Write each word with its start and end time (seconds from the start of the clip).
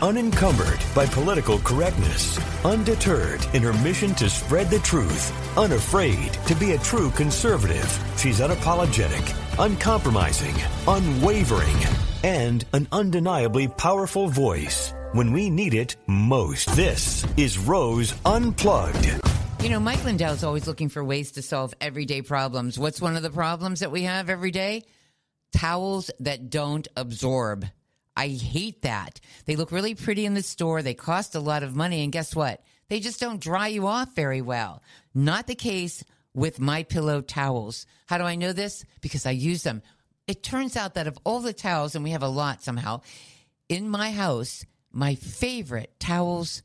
Unencumbered 0.00 0.78
by 0.94 1.04
political 1.06 1.58
correctness, 1.58 2.38
undeterred 2.64 3.44
in 3.52 3.64
her 3.64 3.72
mission 3.82 4.14
to 4.14 4.30
spread 4.30 4.70
the 4.70 4.78
truth, 4.78 5.58
unafraid 5.58 6.32
to 6.46 6.54
be 6.54 6.70
a 6.70 6.78
true 6.78 7.10
conservative, 7.10 8.14
she's 8.16 8.38
unapologetic, 8.38 9.34
uncompromising, 9.58 10.54
unwavering, 10.86 11.74
and 12.22 12.64
an 12.74 12.86
undeniably 12.92 13.66
powerful 13.66 14.28
voice 14.28 14.94
when 15.14 15.32
we 15.32 15.50
need 15.50 15.74
it 15.74 15.96
most. 16.06 16.68
This 16.76 17.26
is 17.36 17.58
Rose 17.58 18.14
Unplugged. 18.24 19.20
You 19.60 19.68
know, 19.68 19.80
Mike 19.80 20.04
Lindell 20.04 20.34
is 20.34 20.44
always 20.44 20.68
looking 20.68 20.90
for 20.90 21.02
ways 21.02 21.32
to 21.32 21.42
solve 21.42 21.74
everyday 21.80 22.22
problems. 22.22 22.78
What's 22.78 23.00
one 23.00 23.16
of 23.16 23.24
the 23.24 23.30
problems 23.30 23.80
that 23.80 23.90
we 23.90 24.04
have 24.04 24.30
every 24.30 24.52
day? 24.52 24.84
Towels 25.52 26.12
that 26.20 26.50
don't 26.50 26.86
absorb. 26.96 27.66
I 28.18 28.28
hate 28.28 28.82
that. 28.82 29.20
They 29.46 29.54
look 29.54 29.70
really 29.70 29.94
pretty 29.94 30.26
in 30.26 30.34
the 30.34 30.42
store. 30.42 30.82
They 30.82 30.92
cost 30.92 31.36
a 31.36 31.40
lot 31.40 31.62
of 31.62 31.76
money. 31.76 32.02
And 32.02 32.12
guess 32.12 32.34
what? 32.34 32.64
They 32.88 32.98
just 32.98 33.20
don't 33.20 33.40
dry 33.40 33.68
you 33.68 33.86
off 33.86 34.14
very 34.16 34.42
well. 34.42 34.82
Not 35.14 35.46
the 35.46 35.54
case 35.54 36.02
with 36.34 36.58
my 36.58 36.82
pillow 36.82 37.20
towels. 37.20 37.86
How 38.06 38.18
do 38.18 38.24
I 38.24 38.34
know 38.34 38.52
this? 38.52 38.84
Because 39.00 39.24
I 39.24 39.30
use 39.30 39.62
them. 39.62 39.82
It 40.26 40.42
turns 40.42 40.76
out 40.76 40.94
that 40.94 41.06
of 41.06 41.16
all 41.22 41.40
the 41.40 41.52
towels, 41.52 41.94
and 41.94 42.02
we 42.02 42.10
have 42.10 42.24
a 42.24 42.28
lot 42.28 42.62
somehow, 42.62 43.02
in 43.68 43.88
my 43.88 44.10
house, 44.10 44.66
my 44.90 45.14
favorite 45.14 45.94
towels 46.00 46.62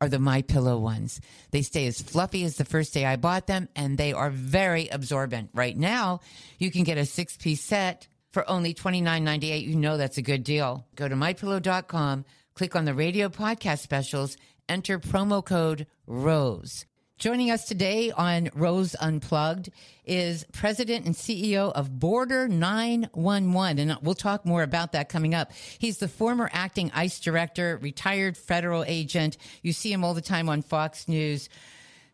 are 0.00 0.08
the 0.08 0.18
my 0.18 0.42
pillow 0.42 0.78
ones. 0.78 1.20
They 1.50 1.62
stay 1.62 1.86
as 1.86 2.00
fluffy 2.00 2.44
as 2.44 2.56
the 2.56 2.64
first 2.64 2.94
day 2.94 3.04
I 3.04 3.16
bought 3.16 3.46
them 3.46 3.68
and 3.76 3.96
they 3.96 4.12
are 4.12 4.30
very 4.30 4.88
absorbent. 4.88 5.50
Right 5.54 5.76
now, 5.76 6.20
you 6.58 6.70
can 6.70 6.82
get 6.84 6.98
a 6.98 7.02
6-piece 7.02 7.60
set 7.60 8.08
for 8.34 8.48
only 8.50 8.74
$29.98. 8.74 9.66
You 9.66 9.76
know 9.76 9.96
that's 9.96 10.18
a 10.18 10.22
good 10.22 10.42
deal. 10.42 10.84
Go 10.96 11.08
to 11.08 11.14
mypillow.com, 11.14 12.24
click 12.54 12.76
on 12.76 12.84
the 12.84 12.92
radio 12.92 13.28
podcast 13.28 13.78
specials, 13.78 14.36
enter 14.68 14.98
promo 14.98 15.42
code 15.42 15.86
ROSE. 16.06 16.84
Joining 17.16 17.52
us 17.52 17.64
today 17.64 18.10
on 18.10 18.50
Rose 18.54 18.96
Unplugged 18.96 19.70
is 20.04 20.44
President 20.52 21.06
and 21.06 21.14
CEO 21.14 21.72
of 21.72 22.00
Border 22.00 22.48
911. 22.48 23.78
And 23.78 23.98
we'll 24.02 24.16
talk 24.16 24.44
more 24.44 24.64
about 24.64 24.92
that 24.92 25.08
coming 25.08 25.32
up. 25.32 25.52
He's 25.78 25.98
the 25.98 26.08
former 26.08 26.50
acting 26.52 26.90
ICE 26.92 27.20
director, 27.20 27.78
retired 27.80 28.36
federal 28.36 28.84
agent. 28.84 29.36
You 29.62 29.72
see 29.72 29.92
him 29.92 30.04
all 30.04 30.12
the 30.12 30.20
time 30.20 30.48
on 30.48 30.62
Fox 30.62 31.06
News. 31.06 31.48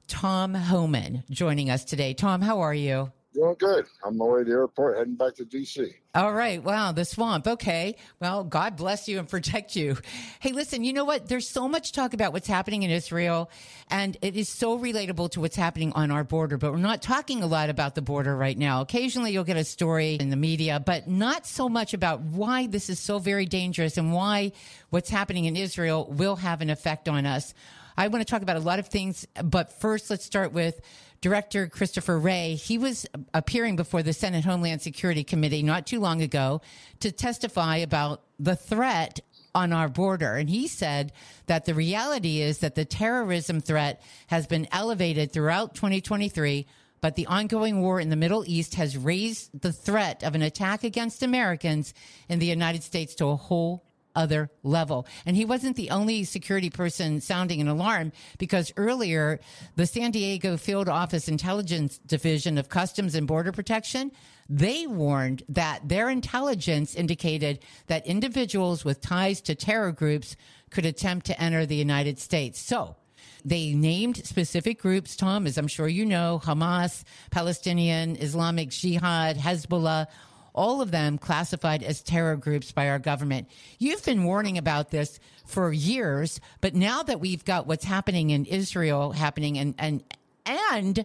Tom 0.07 0.53
Homan 0.55 1.25
joining 1.31 1.71
us 1.71 1.83
today. 1.85 2.13
Tom, 2.13 2.43
how 2.43 2.61
are 2.61 2.75
you? 2.75 3.11
Doing 3.33 3.55
good. 3.61 3.87
I'm 4.05 4.11
on 4.11 4.17
my 4.19 4.25
way 4.25 4.39
to 4.41 4.45
the 4.45 4.51
airport, 4.51 4.99
heading 4.99 5.15
back 5.15 5.37
to 5.37 5.45
D.C. 5.45 5.95
All 6.17 6.33
right. 6.33 6.61
Wow. 6.61 6.91
The 6.91 7.05
swamp. 7.05 7.47
Okay. 7.47 7.95
Well, 8.19 8.43
God 8.43 8.77
bless 8.77 9.07
you 9.07 9.21
and 9.21 9.29
protect 9.29 9.77
you. 9.77 9.97
Hey, 10.41 10.51
listen, 10.51 10.83
you 10.83 10.93
know 10.93 11.05
what? 11.05 11.29
There's 11.29 11.49
so 11.49 11.69
much 11.69 11.93
talk 11.93 12.13
about 12.13 12.33
what's 12.33 12.49
happening 12.49 12.83
in 12.83 12.91
Israel, 12.91 13.49
and 13.89 14.17
it 14.21 14.35
is 14.35 14.49
so 14.49 14.77
relatable 14.77 15.31
to 15.33 15.41
what's 15.41 15.55
happening 15.55 15.93
on 15.93 16.11
our 16.11 16.25
border, 16.25 16.57
but 16.57 16.73
we're 16.73 16.79
not 16.79 17.03
talking 17.03 17.45
a 17.45 17.47
lot 17.47 17.71
about 17.71 17.95
the 17.95 18.03
border 18.03 18.37
right 18.37 18.59
now. 18.59 18.81
Occasionally 18.81 19.31
you'll 19.31 19.45
get 19.45 19.57
a 19.57 19.65
story 19.65 20.15
in 20.15 20.31
the 20.31 20.37
media, 20.37 20.83
but 20.85 21.07
not 21.07 21.47
so 21.47 21.69
much 21.69 21.95
about 21.95 22.23
why 22.23 22.67
this 22.67 22.91
is 22.91 22.99
so 22.99 23.21
very 23.21 23.47
dangerous 23.47 23.97
and 23.97 24.13
why 24.13 24.51
what's 24.89 25.11
happening 25.11 25.45
in 25.45 25.55
Israel 25.55 26.09
will 26.11 26.35
have 26.35 26.63
an 26.63 26.71
effect 26.71 27.09
on 27.09 27.27
us. 27.27 27.55
I 28.01 28.09
want 28.09 28.27
to 28.27 28.31
talk 28.31 28.41
about 28.41 28.57
a 28.57 28.61
lot 28.61 28.79
of 28.79 28.87
things, 28.87 29.27
but 29.45 29.79
first 29.79 30.09
let's 30.09 30.25
start 30.25 30.55
with 30.55 30.81
Director 31.21 31.67
Christopher 31.67 32.19
Wray, 32.19 32.55
he 32.55 32.79
was 32.79 33.05
appearing 33.35 33.77
before 33.77 34.03
the 34.03 34.15
Senate 34.15 34.43
Homeland 34.43 34.81
Security 34.81 35.23
Committee 35.23 35.63
not 35.63 35.87
too 35.87 36.01
long 36.01 36.23
ago 36.23 36.63
to 37.01 37.13
testify 37.13 37.77
about 37.77 38.23
the 38.39 38.57
threat 38.57 39.21
on 39.55 39.75
our 39.75 39.91
border. 39.91 40.37
And 40.37 40.49
he 40.49 40.67
said 40.67 41.13
that 41.45 41.67
the 41.67 41.75
reality 41.75 42.41
is 42.41 42.61
that 42.61 42.75
the 42.75 42.87
terrorism 42.87 43.61
threat 43.61 44.01
has 44.29 44.47
been 44.47 44.67
elevated 44.73 45.31
throughout 45.31 45.75
2023, 45.75 46.67
but 47.03 47.17
the 47.17 47.27
ongoing 47.27 47.83
war 47.83 48.01
in 48.01 48.09
the 48.09 48.17
Middle 48.17 48.45
East 48.47 48.77
has 48.77 48.97
raised 48.97 49.51
the 49.61 49.75
threat 49.75 50.23
of 50.23 50.35
an 50.35 50.41
attack 50.41 50.85
against 50.85 51.23
Americans 51.23 51.93
in 52.31 52.39
the 52.39 52.47
United 52.47 52.83
States 52.83 53.15
to 53.17 53.27
a 53.27 53.37
whole 53.37 53.85
other 54.15 54.51
level. 54.63 55.07
And 55.25 55.37
he 55.37 55.45
wasn't 55.45 55.77
the 55.77 55.91
only 55.91 56.25
security 56.25 56.71
person 56.71 57.21
sounding 57.21 57.61
an 57.61 57.69
alarm 57.69 58.13
because 58.39 58.73
earlier 58.77 59.41
the 59.77 59.87
San 59.87 60.11
Diego 60.11 60.57
Field 60.57 60.89
Office 60.89 61.29
Intelligence 61.29 61.99
Division 61.99 62.59
of 62.59 62.69
Customs 62.69 63.15
and 63.15 63.27
Border 63.27 63.53
Protection 63.53 64.13
they 64.53 64.85
warned 64.85 65.45
that 65.49 65.89
their 65.89 66.11
intelligence 66.11 66.97
indicated 66.97 67.61
that 67.87 68.05
individuals 68.05 68.85
with 68.85 69.01
ties 69.01 69.41
to 69.43 69.55
terror 69.55 69.93
groups 69.93 70.37
could 70.71 70.85
attempt 70.85 71.27
to 71.27 71.41
enter 71.41 71.65
the 71.65 71.77
United 71.77 72.19
States. 72.19 72.61
So, 72.61 72.97
they 73.45 73.73
named 73.73 74.25
specific 74.27 74.81
groups, 74.81 75.17
Tom, 75.17 75.47
as 75.47 75.57
I'm 75.57 75.69
sure 75.69 75.89
you 75.89 76.05
know, 76.05 76.41
Hamas, 76.45 77.05
Palestinian, 77.31 78.17
Islamic 78.17 78.71
Jihad, 78.71 79.37
Hezbollah, 79.37 80.09
all 80.55 80.81
of 80.81 80.91
them 80.91 81.19
classified 81.19 81.83
as 81.83 82.03
terror 82.03 82.37
groups 82.37 82.73
by 82.73 82.89
our 82.89 82.99
government. 82.99 83.49
You've 83.79 84.05
been 84.05 84.25
warning 84.25 84.59
about 84.59 84.91
this 84.91 85.19
for 85.45 85.73
years, 85.73 86.41
but 86.61 86.75
now 86.75 87.03
that 87.03 87.21
we've 87.21 87.45
got 87.45 87.67
what's 87.67 87.85
happening 87.85 88.31
in 88.31 88.45
Israel 88.45 89.13
happening 89.13 89.59
and, 89.59 89.75
and, 89.79 90.05
and 90.47 91.05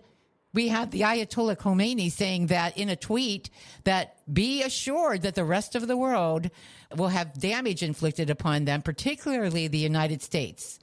we 0.55 0.69
have 0.69 0.91
the 0.91 1.01
Ayatollah 1.01 1.57
Khomeini 1.57 2.09
saying 2.09 2.47
that 2.47 2.77
in 2.77 2.87
a 2.87 2.95
tweet 2.95 3.49
that 3.83 4.15
be 4.31 4.63
assured 4.63 5.23
that 5.23 5.35
the 5.35 5.43
rest 5.43 5.75
of 5.75 5.85
the 5.85 5.97
world 5.97 6.49
will 6.95 7.09
have 7.09 7.37
damage 7.37 7.83
inflicted 7.83 8.29
upon 8.29 8.63
them, 8.63 8.81
particularly 8.81 9.67
the 9.67 9.77
United 9.77 10.21
States. 10.21 10.79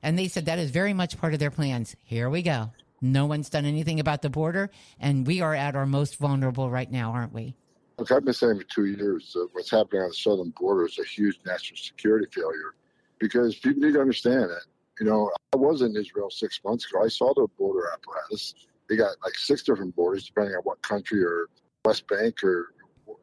And 0.00 0.16
they 0.16 0.28
said 0.28 0.46
that 0.46 0.60
is 0.60 0.70
very 0.70 0.92
much 0.92 1.18
part 1.18 1.32
of 1.34 1.40
their 1.40 1.50
plans. 1.50 1.96
Here 2.04 2.30
we 2.30 2.42
go. 2.42 2.70
No 3.00 3.26
one's 3.26 3.50
done 3.50 3.64
anything 3.64 3.98
about 3.98 4.22
the 4.22 4.30
border, 4.30 4.70
and 5.00 5.26
we 5.26 5.40
are 5.40 5.54
at 5.54 5.74
our 5.74 5.86
most 5.86 6.16
vulnerable 6.16 6.70
right 6.70 6.90
now, 6.90 7.10
aren't 7.10 7.34
we? 7.34 7.56
Look, 7.98 8.12
I've 8.12 8.24
been 8.24 8.34
saying 8.34 8.58
for 8.58 8.64
two 8.64 8.86
years 8.86 9.32
that 9.32 9.48
what's 9.52 9.70
happening 9.70 10.02
on 10.02 10.08
the 10.08 10.14
southern 10.14 10.50
border 10.50 10.84
is 10.86 10.98
a 10.98 11.04
huge 11.04 11.40
national 11.46 11.78
security 11.78 12.26
failure 12.30 12.74
because 13.18 13.56
people 13.56 13.82
need 13.82 13.94
to 13.94 14.00
understand 14.00 14.50
that. 14.50 14.66
You 15.00 15.06
know, 15.06 15.30
I 15.54 15.56
was 15.56 15.80
in 15.80 15.96
Israel 15.96 16.28
six 16.30 16.60
months 16.62 16.86
ago. 16.90 17.02
I 17.02 17.08
saw 17.08 17.32
their 17.34 17.46
border 17.46 17.88
apparatus. 17.92 18.54
They 18.88 18.96
got 18.96 19.16
like 19.24 19.34
six 19.34 19.62
different 19.62 19.96
borders, 19.96 20.26
depending 20.26 20.54
on 20.54 20.62
what 20.64 20.82
country 20.82 21.24
or 21.24 21.48
West 21.84 22.06
Bank 22.08 22.44
or 22.44 22.72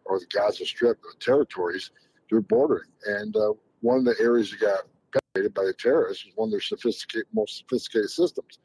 or 0.05 0.19
the 0.19 0.25
Gaza 0.33 0.65
Strip, 0.65 0.97
the 1.01 1.19
territories 1.19 1.91
they're 2.29 2.41
bordering. 2.41 2.89
And 3.05 3.35
uh, 3.35 3.53
one 3.81 3.99
of 3.99 4.05
the 4.05 4.15
areas 4.19 4.51
that 4.51 4.59
got 4.59 4.79
penetrated 5.11 5.53
by 5.53 5.65
the 5.65 5.73
terrorists 5.73 6.25
was 6.25 6.33
one 6.35 6.47
of 6.47 6.51
their 6.51 6.61
sophisticated, 6.61 7.27
most 7.33 7.59
sophisticated 7.59 8.09
systems. 8.09 8.59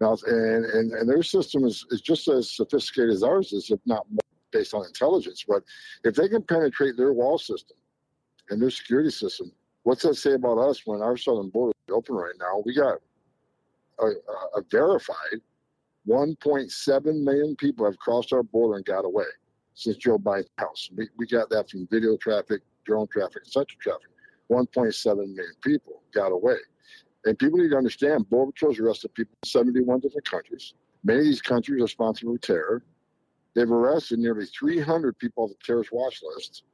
Now, 0.00 0.16
and, 0.26 0.64
and, 0.66 0.92
and 0.92 1.08
their 1.08 1.22
system 1.22 1.64
is, 1.64 1.84
is 1.90 2.00
just 2.00 2.28
as 2.28 2.50
sophisticated 2.50 3.10
as 3.10 3.22
ours 3.22 3.52
is, 3.52 3.70
if 3.70 3.80
not 3.86 4.06
more 4.10 4.25
based 4.56 4.74
on 4.74 4.86
intelligence. 4.86 5.44
But 5.46 5.62
if 6.04 6.14
they 6.14 6.28
can 6.28 6.42
penetrate 6.42 6.96
their 6.96 7.12
wall 7.12 7.38
system 7.38 7.76
and 8.50 8.60
their 8.60 8.70
security 8.70 9.10
system, 9.10 9.52
what's 9.82 10.02
that 10.02 10.14
say 10.14 10.32
about 10.32 10.58
us 10.58 10.82
when 10.86 11.02
our 11.02 11.16
southern 11.16 11.50
border 11.50 11.72
is 11.88 11.94
open 11.94 12.14
right 12.14 12.34
now? 12.38 12.62
We 12.64 12.74
got 12.74 12.98
a, 14.00 14.06
a 14.58 14.62
verified 14.70 15.40
1.7 16.08 17.22
million 17.22 17.56
people 17.56 17.84
have 17.84 17.98
crossed 17.98 18.32
our 18.32 18.42
border 18.42 18.76
and 18.76 18.84
got 18.84 19.04
away 19.04 19.24
since 19.74 19.96
Joe 19.96 20.18
Biden's 20.18 20.48
house. 20.58 20.88
We, 20.96 21.08
we 21.18 21.26
got 21.26 21.50
that 21.50 21.68
from 21.68 21.86
video 21.90 22.16
traffic, 22.16 22.62
drone 22.84 23.08
traffic, 23.08 23.42
etc. 23.46 23.66
traffic. 23.80 24.08
1.7 24.50 25.16
million 25.16 25.54
people 25.62 26.02
got 26.14 26.28
away. 26.28 26.56
And 27.24 27.36
people 27.38 27.58
need 27.58 27.70
to 27.70 27.76
understand 27.76 28.30
Border 28.30 28.52
Patrol's 28.52 28.78
arrested 28.78 29.12
people 29.14 29.34
in 29.42 29.48
71 29.48 30.00
different 30.00 30.30
countries. 30.30 30.74
Many 31.02 31.18
of 31.20 31.24
these 31.24 31.42
countries 31.42 31.82
are 31.82 31.88
sponsored 31.88 32.40
terror. 32.40 32.84
They've 33.56 33.70
arrested 33.70 34.18
nearly 34.18 34.44
300 34.44 35.18
people 35.18 35.44
off 35.44 35.50
the 35.50 35.56
terrorist 35.64 35.90
watch 35.90 36.20
list. 36.22 36.64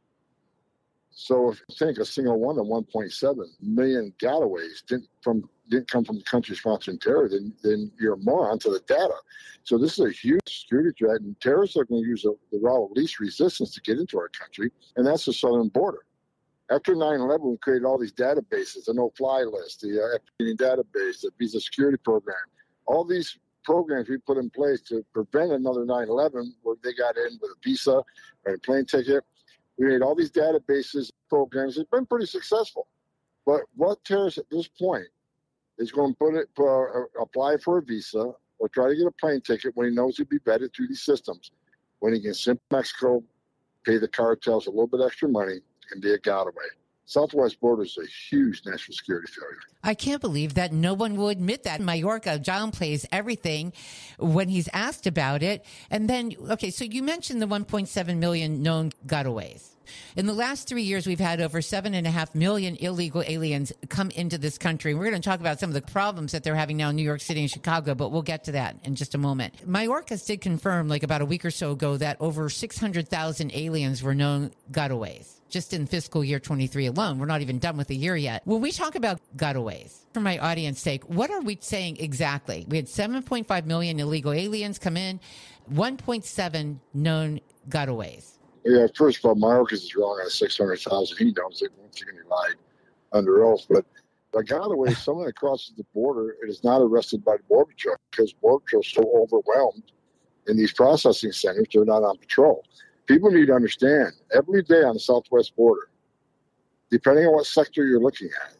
So 1.11 1.53
if 1.53 1.61
you 1.61 1.77
think 1.79 1.99
a 1.99 2.05
single 2.05 2.41
one 2.41 2.59
of 2.59 2.67
1.7 2.67 3.37
million 3.61 4.13
gotaways 4.21 4.85
didn't 4.89 5.09
from 5.23 5.49
didn't 5.69 5.89
come 5.89 6.05
from 6.05 6.19
the 6.19 6.25
country 6.25 6.57
sponsoring 6.57 7.01
terror, 7.01 7.29
then 7.29 7.55
then 7.63 7.93
you're 8.01 8.15
a 8.15 8.19
moron 8.19 8.59
to 8.61 8.71
the 8.71 8.81
data. 8.89 9.15
So 9.63 9.79
this 9.79 9.97
is 9.97 10.07
a 10.07 10.11
huge 10.11 10.41
security 10.49 10.91
threat, 10.99 11.21
and 11.21 11.39
terrorists 11.41 11.77
are 11.77 11.85
going 11.85 12.03
to 12.03 12.09
use 12.09 12.23
the, 12.23 12.35
the 12.51 12.59
route 12.59 12.83
of 12.83 12.91
least 12.97 13.21
resistance 13.21 13.73
to 13.75 13.81
get 13.83 13.99
into 13.99 14.19
our 14.19 14.31
country, 14.31 14.73
and 14.97 15.07
that's 15.07 15.27
the 15.27 15.33
southern 15.33 15.69
border. 15.69 16.05
After 16.69 16.95
9/11, 16.97 17.43
we 17.43 17.57
created 17.59 17.85
all 17.85 17.99
these 17.99 18.15
databases, 18.15 18.87
the 18.87 18.95
no-fly 18.95 19.43
list, 19.43 19.83
the 19.83 20.03
uh, 20.03 20.19
database, 20.41 21.21
the 21.21 21.31
visa 21.39 21.61
security 21.61 21.99
program. 21.99 22.35
All 22.87 23.05
these 23.05 23.39
programs 23.65 24.09
we 24.09 24.19
put 24.19 24.39
in 24.39 24.51
place 24.51 24.81
to 24.83 25.05
prevent 25.13 25.53
another 25.53 25.85
9-11 25.85 26.53
where 26.63 26.77
they 26.83 26.93
got 26.95 27.17
in 27.17 27.39
with 27.41 27.51
a 27.51 27.55
visa 27.65 28.03
or 28.45 28.55
a 28.55 28.59
plane 28.59 28.85
ticket. 28.85 29.25
We 29.79 29.87
made 29.87 30.03
all 30.03 30.15
these 30.15 30.31
databases 30.31 31.11
programs. 31.29 31.79
It's 31.79 31.91
been 31.91 32.07
pretty 32.07 32.27
successful. 32.27 32.87
But 33.47 33.63
what 33.75 34.05
terrorist 34.05 34.39
at 34.39 34.51
this 34.51 34.69
point 34.69 35.07
is 35.79 35.91
going 35.91 36.13
to 36.13 36.19
put 36.19 36.35
it, 36.35 36.49
uh, 36.59 37.21
apply 37.21 37.57
for 37.59 37.79
a 37.79 37.83
visa 37.83 38.33
or 38.59 38.69
try 38.69 38.89
to 38.89 38.97
get 38.97 39.07
a 39.07 39.13
plane 39.13 39.41
ticket 39.41 39.73
when 39.75 39.89
he 39.89 39.95
knows 39.95 40.17
he'll 40.17 40.27
be 40.27 40.39
vetted 40.39 40.75
through 40.75 40.89
these 40.89 41.03
systems, 41.03 41.51
when 41.99 42.15
he 42.15 42.21
can 42.21 42.35
send 42.35 42.61
Mexico, 42.71 43.23
pay 43.85 43.99
the 43.99 44.07
cartels 44.07 44.67
a 44.67 44.71
little 44.71 44.87
bit 44.87 45.01
extra 45.05 45.29
money, 45.29 45.59
and 45.91 46.01
be 46.01 46.13
a 46.13 46.19
getaway. 46.19 46.53
Southwest 47.13 47.61
border 47.61 47.83
is 47.83 47.99
a 47.99 48.07
huge 48.07 48.63
national 48.65 48.97
security 48.97 49.31
failure. 49.31 49.59
I 49.85 49.93
can't 49.95 50.21
believe 50.21 50.55
that 50.55 50.73
no 50.73 50.95
one 50.95 51.17
will 51.17 51.29
admit 51.29 51.65
that. 51.65 51.81
Mayorkas, 51.81 52.41
John 52.41 52.71
plays 52.71 53.05
everything 53.13 53.75
when 54.19 54.49
he's 54.49 54.69
asked 54.73 55.07
about 55.07 55.43
it. 55.43 55.65
And 55.91 56.09
then, 56.09 56.33
okay, 56.51 56.71
so 56.71 56.85
you 56.85 57.03
mentioned 57.03 57.43
the 57.43 57.47
1.7 57.47 58.17
million 58.17 58.63
known 58.63 58.93
gotaways. 59.07 59.69
In 60.17 60.27
the 60.27 60.33
last 60.33 60.69
three 60.69 60.83
years, 60.83 61.07
we've 61.07 61.21
had 61.21 61.41
over 61.41 61.63
seven 61.63 61.95
and 61.95 62.07
a 62.07 62.11
half 62.11 62.35
million 62.35 62.77
illegal 62.77 63.23
aliens 63.27 63.73
come 63.89 64.11
into 64.11 64.39
this 64.39 64.59
country. 64.59 64.95
We're 64.95 65.11
going 65.11 65.21
to 65.21 65.29
talk 65.29 65.41
about 65.41 65.61
some 65.61 65.71
of 65.71 65.75
the 65.75 65.83
problems 65.83 66.33
that 66.33 66.45
they're 66.45 66.55
having 66.55 66.77
now 66.77 66.91
in 66.91 66.97
New 66.97 67.03
York 67.03 67.21
City 67.21 67.41
and 67.41 67.51
Chicago, 67.51 67.95
but 67.95 68.11
we'll 68.11 68.23
get 68.23 68.45
to 68.45 68.53
that 68.53 68.77
in 68.85 68.95
just 68.95 69.15
a 69.15 69.19
moment. 69.19 69.55
Mayorkas 69.67 70.27
did 70.27 70.41
confirm, 70.41 70.89
like 70.89 71.03
about 71.03 71.23
a 71.23 71.27
week 71.27 71.45
or 71.45 71.51
so 71.51 71.73
ago, 71.73 71.97
that 71.97 72.17
over 72.21 72.49
600,000 72.49 73.51
aliens 73.55 74.03
were 74.03 74.15
known 74.15 74.51
gotaways 74.71 75.39
just 75.53 75.75
in 75.75 75.87
fiscal 75.87 76.25
year 76.25 76.41
23 76.41 76.87
alone. 76.87 77.19
We're 77.19 77.27
not 77.27 77.43
even 77.43 77.59
done 77.59 77.77
with 77.77 77.89
the 77.89 77.97
year 77.97 78.17
yet. 78.17 78.43
When 78.45 78.61
we 78.61 78.73
talk 78.73 78.95
about 78.95 79.21
gotaways, 79.37 79.99
for 80.15 80.21
my 80.21 80.39
audience 80.39 80.81
sake, 80.81 81.05
what 81.05 81.31
are 81.31 81.43
we 81.43 81.59
saying 81.61 81.99
exactly? 81.99 82.65
We 82.69 82.79
had 82.79 82.87
7.5 82.87 83.67
million 83.67 84.01
illegal 84.01 84.33
aliens 84.33 84.79
come 84.79 84.97
in, 84.97 85.21
1.7 85.71 86.79
known 86.95 87.41
gotaways. 87.69 88.39
Yeah, 88.65 88.87
first 88.95 89.19
of 89.19 89.25
all, 89.25 89.35
Mayorkas 89.35 89.73
is 89.73 89.97
wrong 89.97 90.21
on 90.23 90.31
600,000. 90.31 91.17
He 91.19 91.33
knows 91.33 91.63
it. 91.63 91.71
Once 91.79 92.01
again, 92.01 92.15
he 92.23 92.29
lied 92.29 92.55
under 93.13 93.45
oath. 93.45 93.67
But 93.69 93.85
a 94.35 94.43
gotaway, 94.43 94.97
someone 94.97 95.27
that 95.27 95.37
crosses 95.37 95.73
the 95.77 95.85
border 95.93 96.37
and 96.41 96.51
is 96.51 96.63
not 96.63 96.81
arrested 96.81 97.25
by 97.25 97.37
the 97.37 97.43
Border 97.45 97.71
Patrol 97.71 97.97
because 98.11 98.33
Border 98.33 98.63
Patrol 98.65 98.83
is 98.83 98.89
so 98.89 99.03
overwhelmed 99.15 99.93
in 100.47 100.57
these 100.57 100.73
processing 100.73 101.33
centers, 101.33 101.67
they're 101.73 101.85
not 101.85 102.03
on 102.03 102.17
patrol. 102.19 102.65
People 103.07 103.31
need 103.31 103.47
to 103.47 103.55
understand 103.55 104.13
every 104.35 104.63
day 104.63 104.83
on 104.83 104.95
the 104.95 105.01
southwest 105.01 105.55
border, 105.57 105.89
depending 106.91 107.27
on 107.27 107.35
what 107.35 107.47
sector 107.47 107.85
you're 107.87 108.01
looking 108.01 108.29
at, 108.45 108.55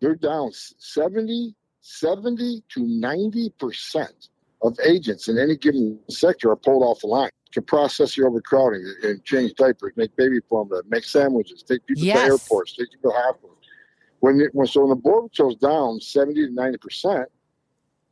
they're 0.00 0.14
down 0.14 0.50
70, 0.52 1.54
70 1.80 2.62
to 2.70 2.80
90% 2.80 4.28
of 4.62 4.78
agents 4.84 5.28
in 5.28 5.38
any 5.38 5.56
given 5.56 5.98
sector 6.08 6.50
are 6.50 6.56
pulled 6.56 6.82
off 6.82 7.00
the 7.00 7.06
line 7.06 7.30
can 7.52 7.62
process 7.64 8.14
the 8.14 8.24
overcrowding 8.24 8.84
and 9.02 9.22
change 9.24 9.54
diapers, 9.54 9.92
make 9.96 10.14
baby 10.16 10.40
formula, 10.48 10.82
make 10.88 11.04
sandwiches, 11.04 11.62
take 11.62 11.84
people 11.86 12.02
yes. 12.02 12.18
to 12.18 12.32
airports, 12.32 12.74
take 12.76 12.90
people 12.90 13.10
to 13.10 13.16
hospitals. 13.16 13.58
When, 14.20 14.40
it, 14.40 14.54
when 14.54 14.66
so 14.66 14.80
when 14.80 14.90
the 14.90 14.96
border 14.96 15.28
patrol's 15.28 15.56
down 15.56 16.00
70 16.00 16.46
to 16.48 16.54
90 16.54 16.78
percent, 16.78 17.28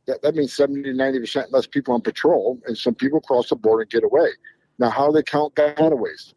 that, 0.07 0.21
that 0.21 0.35
means 0.35 0.53
70 0.53 0.83
to 0.83 0.93
90 0.93 1.19
percent 1.19 1.51
less 1.51 1.67
people 1.67 1.93
on 1.93 2.01
patrol, 2.01 2.59
and 2.65 2.77
some 2.77 2.95
people 2.95 3.21
cross 3.21 3.49
the 3.49 3.55
border 3.55 3.83
and 3.83 3.91
get 3.91 4.03
away. 4.03 4.29
Now, 4.79 4.89
how 4.89 5.07
do 5.07 5.13
they 5.13 5.23
count 5.23 5.55
gotaways? 5.55 6.33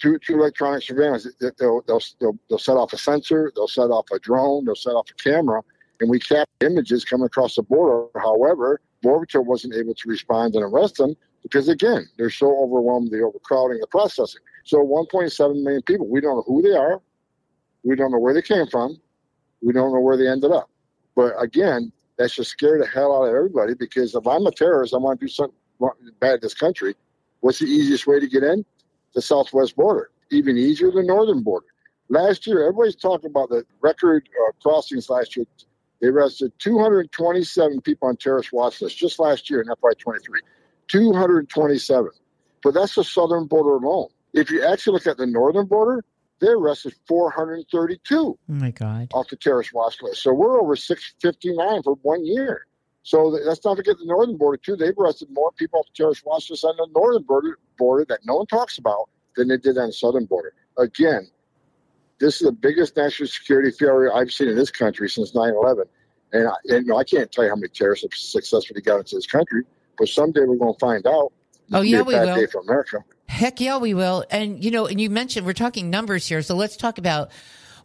Through, 0.00 0.18
through 0.18 0.42
electronic 0.42 0.82
surveillance, 0.82 1.26
they'll, 1.40 1.82
they'll, 1.86 2.00
they'll, 2.20 2.38
they'll 2.50 2.58
set 2.58 2.76
off 2.76 2.92
a 2.92 2.98
sensor, 2.98 3.50
they'll 3.56 3.66
set 3.66 3.84
off 3.84 4.04
a 4.12 4.18
drone, 4.18 4.66
they'll 4.66 4.74
set 4.74 4.90
off 4.90 5.08
a 5.10 5.14
camera, 5.14 5.62
and 6.00 6.10
we 6.10 6.18
capture 6.18 6.44
images 6.60 7.04
coming 7.04 7.24
across 7.24 7.54
the 7.54 7.62
border. 7.62 8.08
However, 8.20 8.80
Border 9.02 9.24
Patrol 9.24 9.44
wasn't 9.44 9.74
able 9.74 9.94
to 9.94 10.08
respond 10.08 10.54
and 10.54 10.64
arrest 10.64 10.96
them 10.96 11.14
because 11.46 11.68
again, 11.68 12.08
they're 12.18 12.28
so 12.28 12.48
overwhelmed, 12.60 13.12
the 13.12 13.22
overcrowding, 13.22 13.78
the 13.78 13.86
processing. 13.86 14.40
So 14.64 14.78
1.7 14.78 15.62
million 15.62 15.80
people, 15.82 16.08
we 16.08 16.20
don't 16.20 16.34
know 16.34 16.44
who 16.44 16.60
they 16.60 16.76
are, 16.76 17.00
we 17.84 17.94
don't 17.94 18.10
know 18.10 18.18
where 18.18 18.34
they 18.34 18.42
came 18.42 18.66
from, 18.66 19.00
we 19.62 19.72
don't 19.72 19.92
know 19.92 20.00
where 20.00 20.16
they 20.16 20.26
ended 20.26 20.50
up. 20.50 20.68
But 21.14 21.40
again, 21.40 21.92
that 22.18 22.32
should 22.32 22.46
scare 22.46 22.80
the 22.80 22.86
hell 22.86 23.16
out 23.16 23.28
of 23.28 23.34
everybody 23.34 23.74
because 23.74 24.16
if 24.16 24.26
I'm 24.26 24.44
a 24.44 24.50
terrorist, 24.50 24.92
I 24.92 24.96
want 24.96 25.20
to 25.20 25.26
do 25.26 25.30
something 25.30 25.56
bad 26.18 26.34
in 26.34 26.40
this 26.42 26.54
country. 26.54 26.96
What's 27.40 27.60
the 27.60 27.66
easiest 27.66 28.08
way 28.08 28.18
to 28.18 28.26
get 28.26 28.42
in? 28.42 28.64
The 29.14 29.22
southwest 29.22 29.76
border. 29.76 30.10
Even 30.32 30.56
easier 30.56 30.90
the 30.90 31.04
northern 31.04 31.44
border. 31.44 31.66
Last 32.08 32.44
year, 32.44 32.62
everybody's 32.62 32.96
talking 32.96 33.30
about 33.30 33.50
the 33.50 33.64
record 33.80 34.28
uh, 34.48 34.52
crossings 34.60 35.08
last 35.08 35.36
year. 35.36 35.46
They 36.00 36.08
arrested 36.08 36.52
227 36.58 37.82
people 37.82 38.08
on 38.08 38.16
terrorist 38.16 38.52
watch 38.52 38.82
lists 38.82 38.98
just 38.98 39.20
last 39.20 39.48
year 39.48 39.60
in 39.60 39.68
FY23. 39.68 40.22
227. 40.88 42.10
But 42.62 42.74
that's 42.74 42.94
the 42.94 43.04
southern 43.04 43.46
border 43.46 43.84
alone. 43.84 44.08
If 44.32 44.50
you 44.50 44.64
actually 44.64 44.94
look 44.94 45.06
at 45.06 45.16
the 45.16 45.26
northern 45.26 45.66
border, 45.66 46.04
they 46.40 46.48
arrested 46.48 46.94
432. 47.08 48.16
Oh 48.18 48.38
my 48.48 48.70
God. 48.70 49.08
Off 49.14 49.28
the 49.28 49.36
terrorist 49.36 49.72
watch 49.72 49.96
list. 50.02 50.22
So 50.22 50.32
we're 50.32 50.60
over 50.60 50.76
659 50.76 51.82
for 51.82 51.94
one 52.02 52.24
year. 52.24 52.66
So 53.02 53.26
let's 53.26 53.64
not 53.64 53.76
forget 53.76 53.96
the 53.98 54.04
northern 54.04 54.36
border, 54.36 54.56
too. 54.56 54.74
They've 54.74 54.98
arrested 54.98 55.28
more 55.30 55.52
people 55.52 55.78
off 55.78 55.86
the 55.86 55.92
terrorist 55.94 56.26
watch 56.26 56.50
list 56.50 56.64
on 56.64 56.76
the 56.76 56.88
northern 56.92 57.22
border, 57.22 57.58
border 57.78 58.04
that 58.08 58.20
no 58.24 58.36
one 58.36 58.46
talks 58.46 58.78
about 58.78 59.08
than 59.36 59.48
they 59.48 59.58
did 59.58 59.78
on 59.78 59.86
the 59.86 59.92
southern 59.92 60.24
border. 60.24 60.52
Again, 60.76 61.28
this 62.18 62.40
is 62.40 62.46
the 62.46 62.52
biggest 62.52 62.96
national 62.96 63.28
security 63.28 63.70
failure 63.70 64.12
I've 64.12 64.32
seen 64.32 64.48
in 64.48 64.56
this 64.56 64.72
country 64.72 65.08
since 65.08 65.34
9 65.34 65.50
11. 65.50 65.84
And, 66.32 66.48
I, 66.48 66.54
and 66.74 66.92
I 66.92 67.04
can't 67.04 67.30
tell 67.30 67.44
you 67.44 67.50
how 67.50 67.56
many 67.56 67.68
terrorists 67.68 68.04
have 68.04 68.12
successfully 68.12 68.80
got 68.80 68.98
into 68.98 69.14
this 69.14 69.26
country 69.26 69.62
but 69.98 70.08
someday 70.08 70.40
we're 70.44 70.56
going 70.56 70.74
to 70.74 70.78
find 70.78 71.06
out. 71.06 71.32
Oh 71.72 71.80
yeah, 71.80 72.02
we 72.02 72.14
will. 72.14 72.34
Day 72.34 72.46
for 72.46 72.60
America. 72.60 73.04
Heck 73.28 73.60
yeah, 73.60 73.78
we 73.78 73.94
will. 73.94 74.24
And 74.30 74.62
you 74.62 74.70
know, 74.70 74.86
and 74.86 75.00
you 75.00 75.10
mentioned 75.10 75.46
we're 75.46 75.52
talking 75.52 75.90
numbers 75.90 76.26
here, 76.26 76.42
so 76.42 76.54
let's 76.54 76.76
talk 76.76 76.98
about 76.98 77.30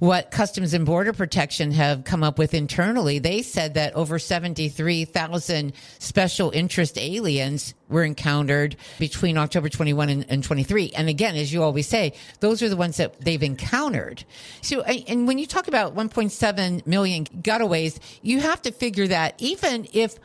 what 0.01 0.31
Customs 0.31 0.73
and 0.73 0.83
Border 0.83 1.13
Protection 1.13 1.69
have 1.73 2.05
come 2.05 2.23
up 2.23 2.39
with 2.39 2.55
internally. 2.55 3.19
They 3.19 3.43
said 3.43 3.75
that 3.75 3.93
over 3.93 4.17
73,000 4.17 5.73
special 5.99 6.49
interest 6.49 6.97
aliens 6.97 7.75
were 7.87 8.03
encountered 8.03 8.77
between 8.97 9.37
October 9.37 9.69
21 9.69 10.09
and, 10.09 10.25
and, 10.27 10.43
23. 10.43 10.93
And 10.97 11.07
again, 11.07 11.35
as 11.35 11.53
you 11.53 11.61
always 11.61 11.87
say, 11.87 12.13
those 12.39 12.63
are 12.63 12.69
the 12.69 12.75
ones 12.75 12.97
that 12.97 13.21
they've 13.21 13.43
encountered. 13.43 14.23
So, 14.61 14.81
and 14.81 15.27
when 15.27 15.37
you 15.37 15.45
talk 15.45 15.67
about 15.67 15.95
1.7 15.95 16.87
million 16.87 17.25
gotaways, 17.25 17.99
you 18.23 18.39
have 18.39 18.59
to 18.63 18.71
figure 18.71 19.05
that 19.05 19.35
even 19.37 19.87
if 19.93 20.15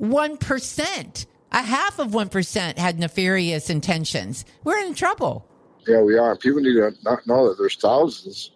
1% 0.00 1.26
a 1.52 1.62
half 1.62 1.98
of 1.98 2.08
1% 2.08 2.78
had 2.78 2.98
nefarious 2.98 3.70
intentions. 3.70 4.44
We're 4.64 4.78
in 4.78 4.94
trouble. 4.94 5.48
Yeah, 5.86 6.02
we 6.02 6.18
are. 6.18 6.36
People 6.36 6.60
need 6.60 6.74
to 6.74 6.92
not 7.04 7.26
know 7.26 7.48
that 7.48 7.58
there's 7.58 7.76
thousands 7.76 8.52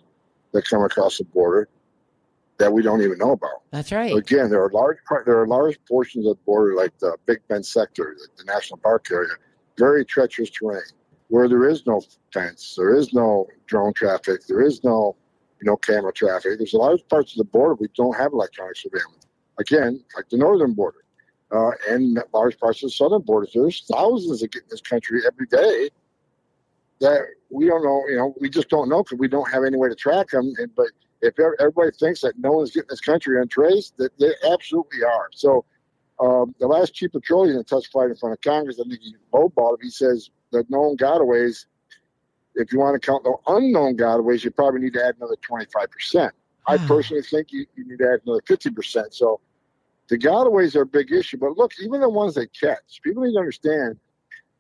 that 0.53 0.69
come 0.69 0.83
across 0.83 1.19
the 1.19 1.25
border 1.25 1.69
that 2.59 2.73
we 2.73 2.83
don't 2.83 3.01
even 3.03 3.19
know 3.19 3.33
about. 3.33 3.63
That's 3.71 3.91
right. 3.93 4.15
Again, 4.15 4.51
there 4.51 4.63
are 4.63 4.71
large 4.71 4.99
there 5.25 5.41
are 5.41 5.47
large 5.47 5.79
portions 5.89 6.27
of 6.27 6.37
the 6.37 6.43
border, 6.45 6.75
like 6.75 6.97
the 6.99 7.17
Big 7.27 7.39
Bend 7.49 7.65
sector, 7.65 8.17
the 8.37 8.45
national 8.45 8.79
park 8.79 9.07
area, 9.11 9.31
very 9.79 10.05
treacherous 10.05 10.51
terrain, 10.51 10.83
where 11.29 11.49
there 11.49 11.69
is 11.69 11.87
no 11.87 12.03
fence, 12.33 12.75
there 12.77 12.95
is 12.95 13.15
no 13.15 13.47
drone 13.67 13.95
traffic, 13.95 14.47
there 14.47 14.61
is 14.61 14.85
no 14.85 15.17
you 15.61 15.67
know 15.67 15.77
camera 15.77 16.13
traffic. 16.13 16.59
There's 16.59 16.75
a 16.75 16.79
large 16.79 17.07
parts 17.09 17.33
of 17.33 17.39
the 17.39 17.45
border 17.45 17.75
we 17.75 17.89
don't 17.97 18.17
have 18.17 18.33
electronic 18.33 18.77
surveillance. 18.77 19.27
Again, 19.59 20.05
like 20.17 20.29
the 20.29 20.37
northern 20.37 20.75
border 20.75 21.05
uh, 21.53 21.71
and 21.89 22.23
large 22.33 22.59
parts 22.59 22.83
of 22.83 22.89
the 22.89 22.93
southern 22.93 23.23
border. 23.23 23.47
There's 23.53 23.85
thousands 23.91 24.41
that 24.41 24.53
get 24.53 24.63
in 24.63 24.69
this 24.71 24.81
country 24.81 25.23
every 25.27 25.47
day 25.47 25.91
that 27.01 27.23
we 27.51 27.67
don't 27.67 27.83
know. 27.83 28.03
You 28.09 28.17
know, 28.17 28.35
we 28.41 28.49
just 28.49 28.69
don't 28.69 28.89
know 28.89 29.03
because 29.03 29.19
we 29.19 29.29
don't 29.29 29.51
have 29.51 29.65
any 29.65 29.77
way 29.77 29.89
to 29.89 29.95
track 29.95 30.31
them. 30.31 30.53
And, 30.59 30.75
but 30.75 30.89
if 31.23 31.35
everybody 31.39 31.91
thinks 31.99 32.21
that 32.21 32.39
no 32.39 32.53
one's 32.53 32.71
getting 32.71 32.89
this 32.89 33.01
country 33.01 33.41
untraced, 33.41 33.97
that 33.99 34.17
they 34.19 34.33
absolutely 34.51 35.03
are. 35.05 35.29
So 35.33 35.65
um, 36.21 36.55
the 36.61 36.67
last 36.67 36.95
chief 36.95 37.13
petroleum 37.13 37.57
that 37.57 37.67
testified 37.67 38.11
in 38.11 38.17
front 38.17 38.35
of 38.35 38.41
Congress, 38.43 38.79
I 38.81 38.89
think 38.89 39.01
he 39.01 39.15
lowballed 39.33 39.75
him. 39.75 39.79
He 39.83 39.91
says 39.91 40.31
the 40.53 40.65
known 40.69 40.97
gotaways. 40.97 41.67
If 42.55 42.73
you 42.73 42.81
want 42.81 43.01
to 43.01 43.07
count 43.07 43.25
the 43.25 43.37
unknown 43.47 43.97
gotaways, 43.97 44.45
you 44.45 44.51
probably 44.51 44.81
need 44.81 44.93
to 44.95 45.05
add 45.05 45.17
another 45.17 45.37
25%. 45.49 46.31
I 46.67 46.77
hmm. 46.77 46.87
personally 46.87 47.23
think 47.23 47.53
you, 47.53 47.65
you 47.77 47.89
need 47.89 47.99
to 47.99 48.13
add 48.13 48.21
another 48.27 48.43
50%. 48.43 49.15
So 49.15 49.41
the 50.11 50.19
gotaways 50.19 50.75
are 50.75 50.83
a 50.83 50.87
big 50.87 51.13
issue, 51.13 51.39
but 51.39 51.57
look, 51.57 51.73
even 51.81 52.01
the 52.01 52.09
ones 52.09 52.35
they 52.35 52.49
catch, 52.49 53.01
people 53.03 53.23
need 53.23 53.33
to 53.33 53.39
understand 53.39 53.97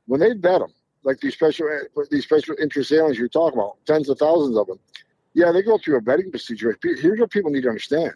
when 0.06 0.20
they 0.20 0.32
vet 0.32 0.60
them, 0.60 0.72
like 1.02 1.18
these 1.20 1.34
special 1.34 1.68
these 2.10 2.24
special 2.24 2.54
interest 2.62 2.92
aliens 2.92 3.18
you're 3.18 3.28
talking 3.28 3.58
about, 3.58 3.76
tens 3.84 4.08
of 4.08 4.18
thousands 4.18 4.56
of 4.56 4.68
them. 4.68 4.78
Yeah, 5.34 5.50
they 5.50 5.62
go 5.62 5.76
through 5.76 5.98
a 5.98 6.00
vetting 6.00 6.30
procedure. 6.30 6.76
Here's 6.82 7.18
what 7.18 7.30
people 7.30 7.50
need 7.50 7.62
to 7.62 7.68
understand: 7.68 8.12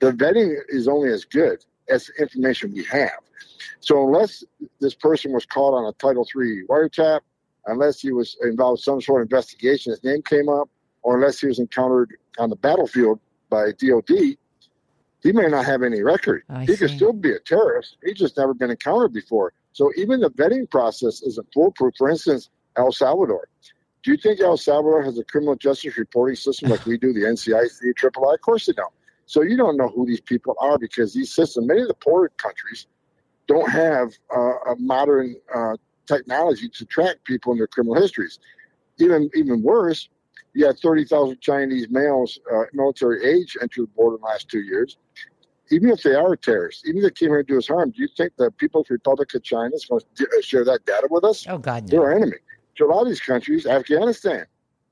the 0.00 0.10
vetting 0.10 0.56
is 0.68 0.88
only 0.88 1.10
as 1.10 1.24
good 1.24 1.64
as 1.88 2.06
the 2.06 2.22
information 2.22 2.72
we 2.72 2.82
have. 2.84 3.20
So 3.78 4.04
unless 4.04 4.42
this 4.80 4.94
person 4.94 5.32
was 5.32 5.46
caught 5.46 5.74
on 5.74 5.84
a 5.84 5.92
Title 5.92 6.26
III 6.36 6.64
wiretap, 6.68 7.20
unless 7.66 8.00
he 8.00 8.12
was 8.12 8.36
involved 8.42 8.80
in 8.80 8.82
some 8.82 9.00
sort 9.00 9.22
of 9.22 9.26
investigation, 9.26 9.92
his 9.92 10.02
name 10.02 10.22
came 10.22 10.48
up, 10.48 10.68
or 11.02 11.16
unless 11.16 11.40
he 11.40 11.46
was 11.46 11.60
encountered 11.60 12.16
on 12.38 12.50
the 12.50 12.56
battlefield 12.56 13.20
by 13.48 13.70
DOD, 13.72 14.36
he 15.24 15.32
may 15.32 15.48
not 15.48 15.64
have 15.64 15.82
any 15.82 16.02
record. 16.02 16.44
I 16.50 16.60
he 16.60 16.72
see. 16.72 16.76
could 16.76 16.90
still 16.90 17.14
be 17.14 17.32
a 17.32 17.40
terrorist. 17.40 17.96
He's 18.04 18.18
just 18.18 18.36
never 18.36 18.52
been 18.52 18.70
encountered 18.70 19.14
before. 19.14 19.54
So 19.72 19.90
even 19.96 20.20
the 20.20 20.30
vetting 20.30 20.70
process 20.70 21.22
isn't 21.22 21.48
foolproof. 21.52 21.94
For 21.96 22.10
instance, 22.10 22.50
El 22.76 22.92
Salvador. 22.92 23.48
Do 24.02 24.10
you 24.10 24.18
think 24.18 24.40
El 24.40 24.58
Salvador 24.58 25.02
has 25.02 25.18
a 25.18 25.24
criminal 25.24 25.56
justice 25.56 25.96
reporting 25.96 26.36
system 26.36 26.68
like 26.68 26.84
we 26.84 26.98
do, 26.98 27.14
the 27.14 27.22
NCIC, 27.22 27.94
AAA? 27.98 28.34
Of 28.34 28.40
course 28.42 28.66
they 28.66 28.74
don't. 28.74 28.92
So 29.24 29.40
you 29.40 29.56
don't 29.56 29.78
know 29.78 29.88
who 29.88 30.04
these 30.04 30.20
people 30.20 30.54
are 30.60 30.78
because 30.78 31.14
these 31.14 31.34
systems, 31.34 31.66
many 31.66 31.80
of 31.80 31.88
the 31.88 31.94
poor 31.94 32.28
countries, 32.36 32.86
don't 33.46 33.68
have 33.70 34.12
uh, 34.34 34.72
a 34.72 34.76
modern 34.78 35.36
uh, 35.54 35.76
technology 36.06 36.68
to 36.68 36.84
track 36.84 37.16
people 37.24 37.52
in 37.52 37.58
their 37.58 37.66
criminal 37.66 38.00
histories. 38.00 38.38
Even 38.98 39.30
even 39.34 39.62
worse, 39.62 40.10
You 40.54 40.66
had 40.66 40.78
30,000 40.78 41.40
Chinese 41.40 41.88
males, 41.90 42.38
uh, 42.52 42.62
military 42.72 43.24
age, 43.24 43.56
enter 43.60 43.82
the 43.82 43.86
border 43.88 44.16
in 44.16 44.20
the 44.20 44.26
last 44.26 44.48
two 44.48 44.60
years. 44.60 44.96
Even 45.70 45.90
if 45.90 46.02
they 46.02 46.14
are 46.14 46.36
terrorists, 46.36 46.86
even 46.86 46.98
if 46.98 47.04
they 47.04 47.10
came 47.10 47.30
here 47.30 47.42
to 47.42 47.52
do 47.52 47.58
us 47.58 47.66
harm, 47.66 47.90
do 47.90 48.02
you 48.02 48.08
think 48.16 48.32
the 48.36 48.50
People's 48.52 48.88
Republic 48.90 49.34
of 49.34 49.42
China 49.42 49.70
is 49.74 49.86
going 49.86 50.00
to 50.16 50.42
share 50.42 50.64
that 50.64 50.84
data 50.84 51.08
with 51.10 51.24
us? 51.24 51.46
Oh, 51.48 51.58
God, 51.58 51.84
no. 51.84 51.88
They're 51.88 52.02
our 52.02 52.12
enemy. 52.12 52.36
So 52.76 52.86
a 52.86 52.90
lot 52.92 53.02
of 53.02 53.08
these 53.08 53.20
countries, 53.20 53.66
Afghanistan, 53.66 54.46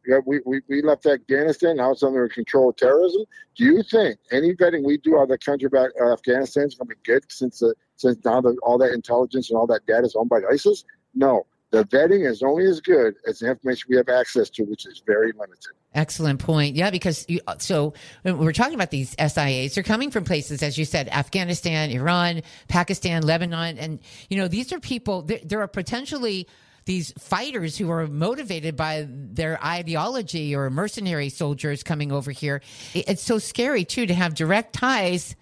yeah, 0.07 0.19
we, 0.26 0.40
we, 0.45 0.61
we 0.69 0.83
left 0.83 1.07
Afghanistan. 1.07 1.76
Now 1.76 1.92
it's 1.92 2.02
under 2.02 2.28
control 2.28 2.71
of 2.71 2.76
terrorism. 2.76 3.25
Do 3.57 3.64
you 3.64 3.83
think 3.83 4.19
any 4.33 4.54
vetting 4.54 4.85
we 4.85 4.99
do 4.99 5.16
out 5.19 5.25
of 5.25 5.28
the 5.28 5.38
country 5.38 5.66
about 5.66 5.90
Afghanistan 6.12 6.64
is 6.64 6.75
going 6.75 6.88
to 6.88 6.97
be 6.97 7.00
good 7.04 7.25
since 7.31 7.62
uh, 7.62 7.71
since 7.97 8.19
now 8.25 8.40
the, 8.40 8.57
all 8.64 8.78
that 8.78 8.92
intelligence 8.92 9.50
and 9.50 9.59
all 9.59 9.66
that 9.69 9.87
data 9.87 10.04
is 10.04 10.16
owned 10.16 10.28
by 10.28 10.40
ISIS? 10.50 10.85
No. 11.14 11.47
The 11.73 11.85
vetting 11.85 12.29
is 12.31 12.43
only 12.43 12.67
as 12.67 12.81
good 12.83 13.14
as 13.26 13.38
the 13.38 13.49
information 13.49 13.87
we 13.88 13.97
have 13.97 14.11
access 14.11 14.50
to, 14.50 14.62
which 14.64 14.85
is 14.85 15.02
very 15.07 15.33
limited. 15.33 15.73
Excellent 15.95 16.38
point. 16.38 16.76
Yeah, 16.76 16.91
because 16.91 17.25
you, 17.29 17.41
uh, 17.47 17.57
so 17.59 17.95
we're 18.25 18.52
talking 18.52 18.75
about 18.75 18.91
these 18.91 19.17
SIAs. 19.17 19.73
They're 19.73 19.83
coming 19.83 20.11
from 20.11 20.25
places, 20.25 20.62
as 20.62 20.76
you 20.76 20.85
said, 20.85 21.09
Afghanistan, 21.09 21.91
Iran, 21.91 22.43
Pakistan, 22.69 23.23
Lebanon, 23.23 23.79
and 23.79 24.00
you 24.29 24.37
know 24.37 24.49
these 24.49 24.71
are 24.71 24.81
people. 24.81 25.23
There, 25.23 25.41
there 25.43 25.61
are 25.62 25.67
potentially 25.67 26.47
these 26.85 27.12
fighters 27.19 27.79
who 27.79 27.91
are 27.91 28.07
motivated 28.07 28.76
by 28.76 29.07
their 29.09 29.62
ideology 29.64 30.55
or 30.55 30.69
mercenary 30.69 31.31
soldiers 31.31 31.83
coming 31.83 32.12
over 32.12 32.33
here. 32.33 32.61
It's 32.93 33.23
so 33.23 33.38
scary 33.38 33.87
too 33.87 34.05
to 34.07 34.14
have 34.14 34.35
direct 34.35 34.75
ties, 34.75 35.37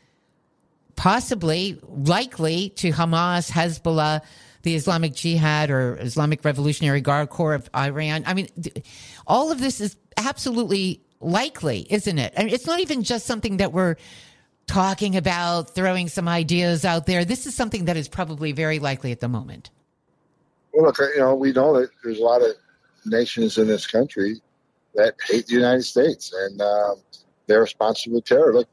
possibly, 0.95 1.81
likely 1.83 2.69
to 2.77 2.93
Hamas, 2.93 3.51
Hezbollah, 3.51 4.21
the 4.63 4.75
Islamic 4.75 5.15
Jihad 5.15 5.71
or 5.71 5.97
Islamic 6.01 6.45
Revolutionary 6.45 7.01
Guard 7.01 7.31
Corps 7.31 7.55
of 7.55 7.71
Iran. 7.75 8.25
I 8.27 8.35
mean, 8.35 8.49
all 9.27 9.51
of 9.51 9.61
this 9.61 9.81
is 9.81 9.97
absolutely 10.17 11.03
likely, 11.21 11.87
isn't 11.91 12.19
it? 12.19 12.33
I 12.37 12.45
mean, 12.45 12.55
it's 12.55 12.67
not 12.67 12.81
even 12.81 13.03
just 13.03 13.27
something 13.27 13.59
that 13.59 13.73
we're 13.73 13.97
talking 14.67 15.17
about, 15.17 15.75
throwing 15.75 16.09
some 16.09 16.29
ideas 16.29 16.85
out 16.85 17.07
there. 17.07 17.25
This 17.25 17.47
is 17.47 17.55
something 17.55 17.87
that 17.87 17.97
is 17.97 18.09
probably 18.09 18.53
very 18.53 18.79
likely 18.79 19.13
at 19.13 19.21
the 19.21 19.29
moment. 19.29 19.71
Well, 20.73 20.87
look, 20.87 20.99
you 20.99 21.19
know, 21.19 21.35
we 21.35 21.53
know 21.53 21.81
that 21.81 21.91
there's 22.05 22.21
a 22.21 22.23
lot 22.23 22.43
of 22.43 22.53
nations 23.05 23.59
in 23.59 23.67
this 23.67 23.87
country 23.87 24.41
that 24.95 25.15
hate 25.27 25.47
the 25.47 25.55
United 25.55 25.83
States, 25.83 26.33
and 26.33 26.61
um, 26.61 26.97
they're 27.47 27.61
responsible 27.61 28.21
for 28.21 28.27
terror. 28.27 28.55
Look, 28.55 28.69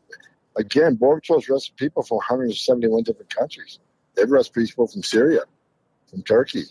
again, 0.55 0.95
Border 0.95 1.21
Patrol's 1.21 1.49
arrested 1.49 1.75
people 1.77 2.03
from 2.03 2.17
171 2.17 3.03
different 3.03 3.33
countries. 3.33 3.79
They've 4.15 4.27
people 4.53 4.87
from 4.87 5.03
Syria, 5.03 5.41
from 6.09 6.23
Turkey, 6.23 6.63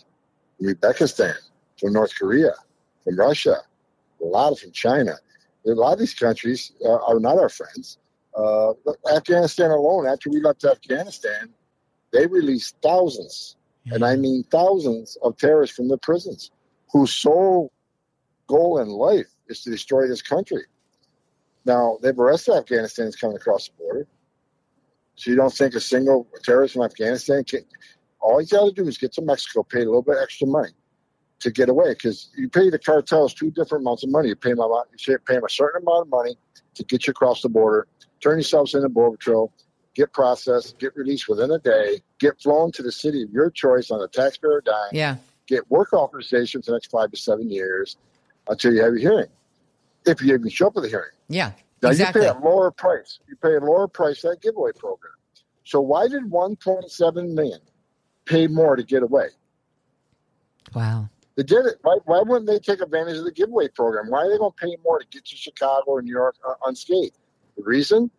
from 0.57 0.67
Uzbekistan, 0.67 1.35
from 1.79 1.93
North 1.93 2.13
Korea, 2.17 2.53
from 3.03 3.17
Russia, 3.17 3.57
a 4.21 4.25
lot 4.25 4.57
from 4.57 4.71
China. 4.71 5.13
A 5.65 5.71
lot 5.71 5.93
of 5.93 5.99
these 5.99 6.13
countries 6.13 6.71
uh, 6.85 6.97
are 7.05 7.19
not 7.19 7.37
our 7.37 7.49
friends. 7.49 7.97
Uh, 8.35 8.73
Afghanistan 9.13 9.71
alone, 9.71 10.07
after 10.07 10.29
we 10.29 10.39
left 10.39 10.63
Afghanistan, 10.63 11.49
they 12.13 12.25
released 12.25 12.75
thousands 12.81 13.57
and 13.91 14.03
I 14.03 14.15
mean 14.15 14.43
thousands 14.51 15.17
of 15.21 15.37
terrorists 15.37 15.75
from 15.75 15.87
the 15.87 15.97
prisons 15.97 16.51
whose 16.91 17.13
sole 17.13 17.71
goal 18.47 18.79
in 18.79 18.87
life 18.87 19.27
is 19.47 19.61
to 19.61 19.69
destroy 19.69 20.07
this 20.07 20.21
country. 20.21 20.63
Now, 21.65 21.97
they've 22.01 22.17
arrested 22.17 22.55
Afghanistan's 22.55 23.15
coming 23.15 23.37
across 23.37 23.67
the 23.67 23.73
border. 23.77 24.07
So 25.15 25.31
you 25.31 25.37
don't 25.37 25.53
think 25.53 25.73
a 25.73 25.79
single 25.79 26.27
terrorist 26.43 26.75
from 26.75 26.83
Afghanistan 26.83 27.43
can. 27.43 27.61
All 28.19 28.39
he's 28.39 28.51
got 28.51 28.65
to 28.65 28.71
do 28.71 28.87
is 28.87 28.97
get 28.97 29.13
to 29.13 29.21
Mexico, 29.21 29.63
pay 29.63 29.81
a 29.81 29.85
little 29.85 30.01
bit 30.01 30.17
extra 30.21 30.47
money 30.47 30.71
to 31.39 31.51
get 31.51 31.69
away 31.69 31.89
because 31.93 32.29
you 32.35 32.49
pay 32.49 32.69
the 32.69 32.79
cartels 32.79 33.33
two 33.33 33.51
different 33.51 33.83
amounts 33.83 34.03
of 34.03 34.09
money. 34.09 34.29
You 34.29 34.35
pay 34.35 34.49
them, 34.49 34.59
a, 34.59 34.83
you 35.07 35.17
pay 35.19 35.35
them 35.35 35.43
a 35.45 35.49
certain 35.49 35.83
amount 35.83 36.07
of 36.07 36.09
money 36.09 36.35
to 36.75 36.83
get 36.83 37.07
you 37.07 37.11
across 37.11 37.41
the 37.41 37.49
border, 37.49 37.87
turn 38.21 38.37
yourselves 38.37 38.73
into 38.73 38.89
Border 38.89 39.17
Patrol, 39.17 39.51
get 39.95 40.13
processed, 40.13 40.77
get 40.79 40.95
released 40.95 41.27
within 41.27 41.51
a 41.51 41.59
day, 41.59 42.01
get 42.19 42.39
flown 42.41 42.71
to 42.71 42.83
the 42.83 42.91
city 42.91 43.23
of 43.23 43.31
your 43.31 43.49
choice 43.49 43.91
on 43.91 44.01
a 44.01 44.07
taxpayer 44.07 44.61
dime, 44.61 44.89
yeah. 44.91 45.17
get 45.47 45.69
work 45.69 45.93
authorization 45.93 46.61
for 46.61 46.71
the 46.71 46.75
next 46.77 46.91
five 46.91 47.11
to 47.11 47.17
seven 47.17 47.49
years 47.49 47.97
until 48.47 48.73
you 48.73 48.81
have 48.81 48.93
your 48.93 49.11
hearing. 49.11 49.29
If 50.05 50.21
you 50.21 50.33
even 50.33 50.49
show 50.49 50.67
up 50.67 50.75
for 50.75 50.81
the 50.81 50.87
hearing. 50.87 51.09
Yeah. 51.27 51.51
Now 51.81 51.89
exactly. 51.89 52.25
you 52.25 52.31
pay 52.31 52.39
a 52.39 52.41
lower 52.41 52.71
price. 52.71 53.19
You 53.27 53.35
pay 53.35 53.55
a 53.55 53.59
lower 53.59 53.87
price 53.87 54.21
that 54.21 54.41
giveaway 54.41 54.71
program. 54.71 55.13
So 55.63 55.81
why 55.81 56.07
did 56.07 56.23
1.7 56.23 57.33
million 57.33 57.59
pay 58.27 58.47
more 58.47 58.75
to 58.75 58.83
get 58.83 59.03
away? 59.03 59.27
Wow. 60.73 61.09
They 61.35 61.43
did 61.43 61.65
it. 61.65 61.75
Why, 61.81 61.97
why 62.05 62.21
wouldn't 62.21 62.47
they 62.47 62.59
take 62.59 62.81
advantage 62.81 63.17
of 63.17 63.25
the 63.25 63.31
giveaway 63.31 63.67
program? 63.69 64.09
Why 64.09 64.21
are 64.21 64.29
they 64.29 64.37
going 64.37 64.51
to 64.51 64.65
pay 64.65 64.75
more 64.83 64.99
to 64.99 65.05
get 65.07 65.25
to 65.25 65.35
Chicago 65.35 65.91
or 65.91 66.01
New 66.01 66.11
York 66.11 66.35
uh, 66.47 66.53
unscathed? 66.65 67.17
The 67.55 67.63
reason 67.63 68.09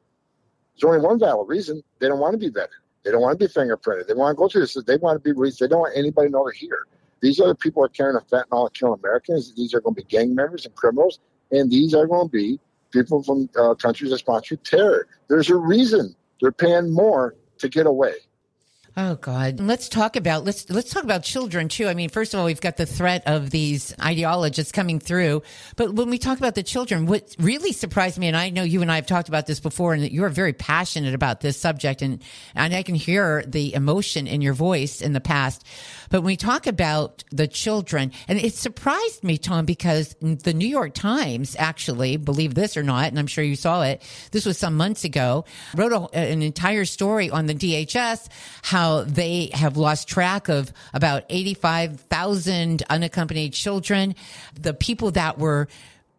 there's 0.75 0.89
only 0.89 1.05
one 1.05 1.19
valid 1.19 1.49
reason. 1.49 1.83
They 1.99 2.09
don't 2.09 2.21
want 2.21 2.35
to 2.35 2.39
be 2.39 2.51
vetted. 2.51 2.69
They 3.05 3.11
don't 3.11 3.21
want 3.21 3.39
to 3.39 3.49
be 3.49 3.53
fingerprinted. 3.53 4.07
They 4.07 4.15
want 4.15 4.37
to 4.37 4.39
go 4.39 4.49
through 4.49 4.63
this. 4.63 4.75
They 4.87 4.97
want 4.97 5.17
to 5.17 5.21
be 5.21 5.33
released. 5.33 5.61
They 5.61 5.67
don't 5.67 5.81
want 5.81 5.97
anybody 5.97 6.29
to 6.29 6.33
know 6.33 6.45
they're 6.45 6.53
here. 6.53 6.87
These 7.21 7.41
are 7.41 7.49
the 7.49 7.55
people 7.55 7.83
who 7.83 7.87
are 7.87 7.89
carrying 7.89 8.17
a 8.17 8.21
fentanyl 8.21 8.73
to 8.73 8.79
kill 8.79 8.93
Americans. 8.93 9.55
These 9.55 9.75
are 9.75 9.81
going 9.81 9.97
to 9.97 10.03
be 10.03 10.09
gang 10.09 10.35
members 10.35 10.67
and 10.67 10.75
criminals. 10.75 11.19
And 11.51 11.71
these 11.71 11.95
are 11.95 12.07
going 12.07 12.29
to 12.29 12.33
be 12.33 12.61
people 12.93 13.23
from 13.23 13.49
uh, 13.59 13.75
countries 13.75 14.11
that 14.11 14.19
sponsor 14.19 14.57
terror. 14.57 15.09
There's 15.29 15.51
a 15.51 15.57
reason 15.57 16.15
they're 16.41 16.53
paying 16.53 16.93
more 16.93 17.35
to 17.59 17.69
get 17.69 17.87
away. 17.87 18.15
Oh 19.01 19.15
God. 19.15 19.61
Let's 19.61 19.89
talk 19.89 20.17
about 20.17 20.45
let's 20.45 20.69
let's 20.69 20.93
talk 20.93 21.05
about 21.05 21.23
children 21.23 21.69
too. 21.69 21.87
I 21.87 21.95
mean, 21.95 22.09
first 22.09 22.35
of 22.35 22.41
all, 22.41 22.47
we've 22.47 22.61
got 22.61 22.77
the 22.77 22.85
threat 22.85 23.23
of 23.27 23.51
these 23.51 23.95
ideologists 24.03 24.73
coming 24.73 24.99
through, 24.99 25.43
but 25.77 25.95
when 25.95 26.11
we 26.11 26.19
talk 26.19 26.37
about 26.37 26.57
the 26.57 26.65
children, 26.65 27.07
what 27.07 27.33
really 27.39 27.71
surprised 27.71 28.19
me, 28.19 28.27
and 28.27 28.37
I 28.37 28.51
know 28.51 28.65
you 28.65 28.83
and 28.83 28.91
I 28.91 28.97
have 28.97 29.07
talked 29.07 29.29
about 29.29 29.47
this 29.47 29.61
before, 29.61 29.95
and 29.95 30.03
that 30.03 30.11
you're 30.11 30.31
very 30.31 30.53
passionate 30.53 31.15
about 31.15 31.43
this 31.43 31.57
subject, 31.57 32.03
and 32.03 32.21
and 32.57 32.75
I 32.75 32.83
can 32.83 32.97
hear 32.97 33.45
the 33.47 33.73
emotion 33.73 34.27
in 34.27 34.41
your 34.41 34.53
voice 34.53 35.01
in 35.01 35.13
the 35.13 35.21
past. 35.21 35.65
But 36.11 36.23
when 36.23 36.27
we 36.33 36.37
talk 36.37 36.67
about 36.67 37.23
the 37.31 37.47
children, 37.47 38.11
and 38.27 38.41
it 38.41 38.55
surprised 38.55 39.23
me, 39.23 39.39
Tom, 39.39 39.65
because 39.65 40.17
the 40.21 40.55
New 40.55 40.67
York 40.67 40.95
Times 40.95 41.55
actually, 41.57 42.17
believe 42.17 42.55
this 42.55 42.77
or 42.77 42.83
not, 42.83 43.11
and 43.11 43.19
I'm 43.21 43.29
sure 43.29 43.45
you 43.45 43.55
saw 43.55 43.83
it, 43.83 44.03
this 44.33 44.45
was 44.45 44.59
some 44.59 44.77
months 44.77 45.05
ago, 45.05 45.45
wrote 45.77 45.93
a, 45.93 46.17
an 46.17 46.43
entire 46.43 46.85
story 46.85 47.31
on 47.31 47.47
the 47.47 47.55
DHS, 47.55 48.29
how 48.63 48.88
they 49.05 49.51
have 49.55 49.77
lost 49.77 50.09
track 50.09 50.49
of 50.49 50.73
about 50.93 51.25
85,000 51.29 52.83
unaccompanied 52.89 53.53
children. 53.53 54.15
The 54.61 54.75
people 54.75 55.13
that 55.13 55.39
were 55.39 55.69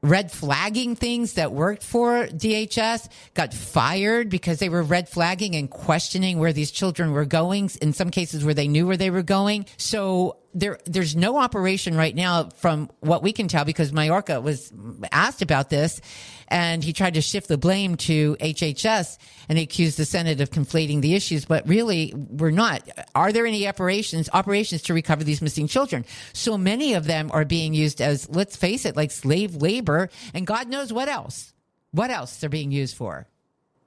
red 0.02 0.32
flagging 0.32 0.96
things 0.96 1.34
that 1.34 1.52
worked 1.52 1.84
for 1.84 2.28
DHS 2.28 3.10
got 3.34 3.54
fired 3.54 4.30
because 4.30 4.60
they 4.60 4.70
were 4.70 4.82
red 4.82 5.10
flagging 5.10 5.56
and 5.56 5.70
questioning 5.70 6.40
where 6.40 6.54
these 6.54 6.72
children 6.72 7.12
were 7.12 7.26
going 7.26 7.70
in 7.82 7.92
some 7.94 8.10
cases 8.10 8.46
where 8.46 8.54
they 8.54 8.68
knew 8.68 8.88
where 8.88 8.98
they 8.98 9.10
were 9.10 9.24
going. 9.24 9.66
So 9.78 10.38
there, 10.54 10.80
there's 10.86 11.16
no 11.16 11.38
operation 11.38 11.96
right 11.96 12.16
now 12.16 12.50
from 12.50 12.90
what 13.02 13.22
we 13.22 13.34
can 13.34 13.48
tell 13.48 13.66
because 13.66 13.92
Mayorkas 13.92 14.42
was 14.42 14.74
asked 15.12 15.42
about 15.42 15.70
this 15.70 16.02
and 16.48 16.84
he 16.84 16.94
tried 16.94 17.14
to 17.14 17.22
shift 17.22 17.48
the 17.48 17.58
blame 17.58 17.96
to 17.98 18.36
HHS 18.38 19.18
and 19.48 19.58
he 19.58 19.64
accused 19.64 19.98
the 19.98 20.06
Senate 20.06 20.42
of 20.42 20.50
conflating 20.50 21.02
the 21.02 21.14
issues, 21.14 21.46
but 21.46 21.68
really 21.68 22.14
we're 22.16 22.52
not. 22.52 22.88
Are 23.14 23.32
there 23.32 23.46
any 23.46 23.68
operations, 23.68 24.30
operations 24.34 24.82
to 24.84 24.94
recover 24.94 25.24
these 25.24 25.42
missing 25.42 25.68
children? 25.68 26.06
So 26.34 26.58
many 26.58 26.96
of 26.96 27.06
them 27.06 27.30
are 27.32 27.46
being 27.46 27.74
used 27.74 28.02
as, 28.02 28.28
let's 28.30 28.56
face 28.56 28.86
it, 28.86 28.96
like 28.96 29.12
slave 29.12 29.56
labor 29.56 30.10
and 30.34 30.48
God 30.48 30.68
knows 30.68 30.92
what 30.92 31.08
else. 31.08 31.54
What 31.92 32.10
else 32.10 32.38
they're 32.38 32.50
being 32.50 32.72
used 32.72 32.96
for? 32.96 33.28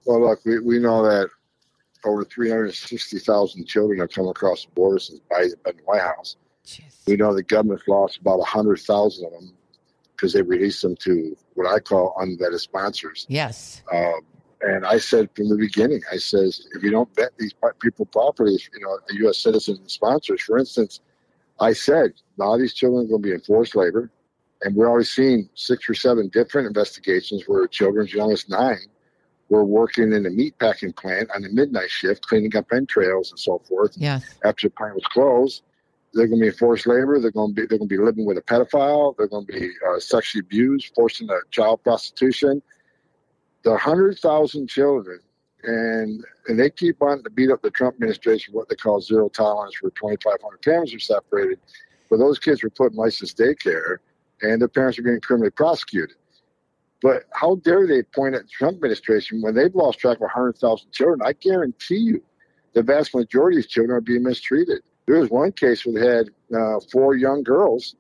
Well, 0.04 0.20
look, 0.20 0.44
we, 0.44 0.58
we 0.58 0.78
know 0.78 1.02
that 1.04 1.28
over 2.04 2.24
360,000 2.24 3.66
children 3.66 4.00
have 4.00 4.10
come 4.10 4.28
across 4.28 4.64
the 4.64 4.70
border 4.72 4.98
since 4.98 5.20
Biden's 5.30 5.54
been 5.56 5.72
in 5.72 5.76
the 5.78 5.82
White 5.84 6.00
House. 6.00 6.36
Jeez. 6.66 7.06
We 7.06 7.16
know 7.16 7.34
the 7.34 7.42
government's 7.42 7.86
lost 7.88 8.18
about 8.18 8.38
100,000 8.38 9.24
of 9.24 9.32
them 9.32 9.54
because 10.14 10.32
they 10.32 10.42
released 10.42 10.82
them 10.82 10.96
to 10.96 11.36
what 11.54 11.66
I 11.66 11.80
call 11.80 12.14
unvetted 12.20 12.60
sponsors. 12.60 13.26
Yes. 13.28 13.82
Um, 13.92 14.20
and 14.60 14.86
I 14.86 14.98
said 14.98 15.28
from 15.34 15.48
the 15.48 15.56
beginning, 15.56 16.02
I 16.12 16.18
says, 16.18 16.66
if 16.74 16.82
you 16.82 16.90
don't 16.90 17.12
vet 17.16 17.32
these 17.38 17.52
people 17.80 18.06
properly, 18.06 18.52
you 18.52 18.80
know, 18.80 18.98
the 19.08 19.16
U.S. 19.24 19.38
citizens 19.38 19.80
and 19.80 19.90
sponsors, 19.90 20.40
for 20.42 20.58
instance, 20.58 21.00
I 21.58 21.72
said, 21.72 22.12
a 22.38 22.44
lot 22.44 22.54
of 22.54 22.60
these 22.60 22.74
children 22.74 23.04
are 23.04 23.08
going 23.08 23.22
to 23.22 23.28
be 23.28 23.34
in 23.34 23.40
forced 23.40 23.74
labor. 23.74 24.10
And 24.62 24.76
we're 24.76 24.88
already 24.88 25.04
seeing 25.04 25.48
six 25.54 25.88
or 25.88 25.94
seven 25.94 26.28
different 26.28 26.68
investigations 26.68 27.42
where 27.48 27.66
children 27.66 28.06
as 28.06 28.14
young 28.14 28.30
as 28.32 28.48
nine 28.48 28.86
were 29.48 29.64
working 29.64 30.12
in 30.12 30.24
a 30.24 30.30
meat 30.30 30.56
packing 30.60 30.92
plant 30.92 31.28
on 31.34 31.44
a 31.44 31.48
midnight 31.48 31.90
shift, 31.90 32.26
cleaning 32.26 32.56
up 32.56 32.72
entrails 32.72 33.32
and 33.32 33.40
so 33.40 33.58
forth. 33.68 33.94
Yes. 33.96 34.24
After 34.44 34.68
the 34.68 34.74
plant 34.74 34.94
was 34.94 35.04
closed, 35.06 35.62
they're 36.14 36.26
going 36.26 36.40
to 36.40 36.50
be 36.50 36.56
forced 36.56 36.86
labor. 36.86 37.18
They're 37.18 37.30
going 37.30 37.54
to 37.54 37.54
be 37.54 37.66
they're 37.66 37.78
going 37.78 37.88
to 37.88 37.96
be 37.98 38.02
living 38.02 38.26
with 38.26 38.38
a 38.38 38.42
pedophile. 38.42 39.16
They're 39.16 39.28
going 39.28 39.46
to 39.46 39.52
be 39.52 39.70
uh, 39.88 39.98
sexually 39.98 40.40
abused, 40.40 40.92
forced 40.94 41.20
into 41.20 41.38
child 41.50 41.82
prostitution. 41.82 42.62
There 43.64 43.72
are 43.72 43.78
hundred 43.78 44.18
thousand 44.18 44.68
children, 44.68 45.20
and 45.62 46.24
and 46.48 46.58
they 46.58 46.70
keep 46.70 47.00
wanting 47.00 47.24
to 47.24 47.30
beat 47.30 47.50
up 47.50 47.62
the 47.62 47.70
Trump 47.70 47.94
administration 47.94 48.54
what 48.54 48.68
they 48.68 48.74
call 48.74 49.00
zero 49.00 49.28
tolerance 49.28 49.76
for 49.76 49.90
2,500 49.90 50.58
families 50.64 50.94
are 50.94 50.98
separated. 50.98 51.58
But 52.10 52.18
those 52.18 52.38
kids 52.38 52.62
were 52.62 52.70
put 52.70 52.92
in 52.92 52.98
licensed 52.98 53.38
daycare, 53.38 53.98
and 54.42 54.60
their 54.60 54.68
parents 54.68 54.98
are 54.98 55.02
being 55.02 55.20
criminally 55.20 55.50
prosecuted. 55.50 56.16
But 57.00 57.24
how 57.32 57.56
dare 57.56 57.86
they 57.86 58.02
point 58.02 58.34
at 58.34 58.42
the 58.42 58.48
Trump 58.48 58.76
administration 58.76 59.42
when 59.42 59.54
they've 59.54 59.74
lost 59.74 59.98
track 59.98 60.18
of 60.18 60.22
100,000 60.22 60.92
children? 60.92 61.20
I 61.24 61.32
guarantee 61.32 61.96
you 61.96 62.22
the 62.74 62.82
vast 62.82 63.14
majority 63.14 63.58
of 63.58 63.68
children 63.68 63.96
are 63.96 64.00
being 64.00 64.22
mistreated. 64.22 64.82
There 65.12 65.20
was 65.20 65.28
one 65.28 65.52
case 65.52 65.84
where 65.84 66.00
they 66.00 66.16
had 66.16 66.30
uh, 66.58 66.80
four 66.90 67.14
young 67.14 67.42
girls 67.42 67.96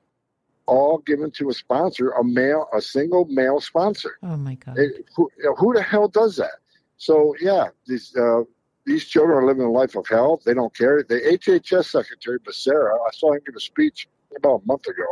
all 0.64 0.96
given 0.96 1.30
to 1.32 1.50
a 1.50 1.52
sponsor, 1.52 2.08
a 2.12 2.24
male, 2.24 2.66
a 2.74 2.80
single 2.80 3.26
male 3.26 3.60
sponsor. 3.60 4.16
Oh 4.22 4.38
my 4.38 4.54
God! 4.54 4.78
It, 4.78 5.04
who, 5.14 5.28
who, 5.58 5.74
the 5.74 5.82
hell 5.82 6.08
does 6.08 6.36
that? 6.36 6.54
So 6.96 7.34
yeah, 7.38 7.68
these 7.86 8.16
uh, 8.16 8.44
these 8.86 9.04
children 9.04 9.36
are 9.36 9.46
living 9.46 9.64
a 9.64 9.70
life 9.70 9.94
of 9.94 10.06
hell. 10.08 10.40
They 10.46 10.54
don't 10.54 10.74
care. 10.74 11.04
The 11.06 11.20
HHS 11.20 11.90
secretary 11.90 12.38
Becerra, 12.40 12.94
I 12.94 13.10
saw 13.12 13.34
him 13.34 13.42
give 13.44 13.56
a 13.56 13.60
speech 13.60 14.08
about 14.34 14.62
a 14.62 14.66
month 14.66 14.86
ago, 14.86 15.04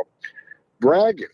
bragging 0.79 1.27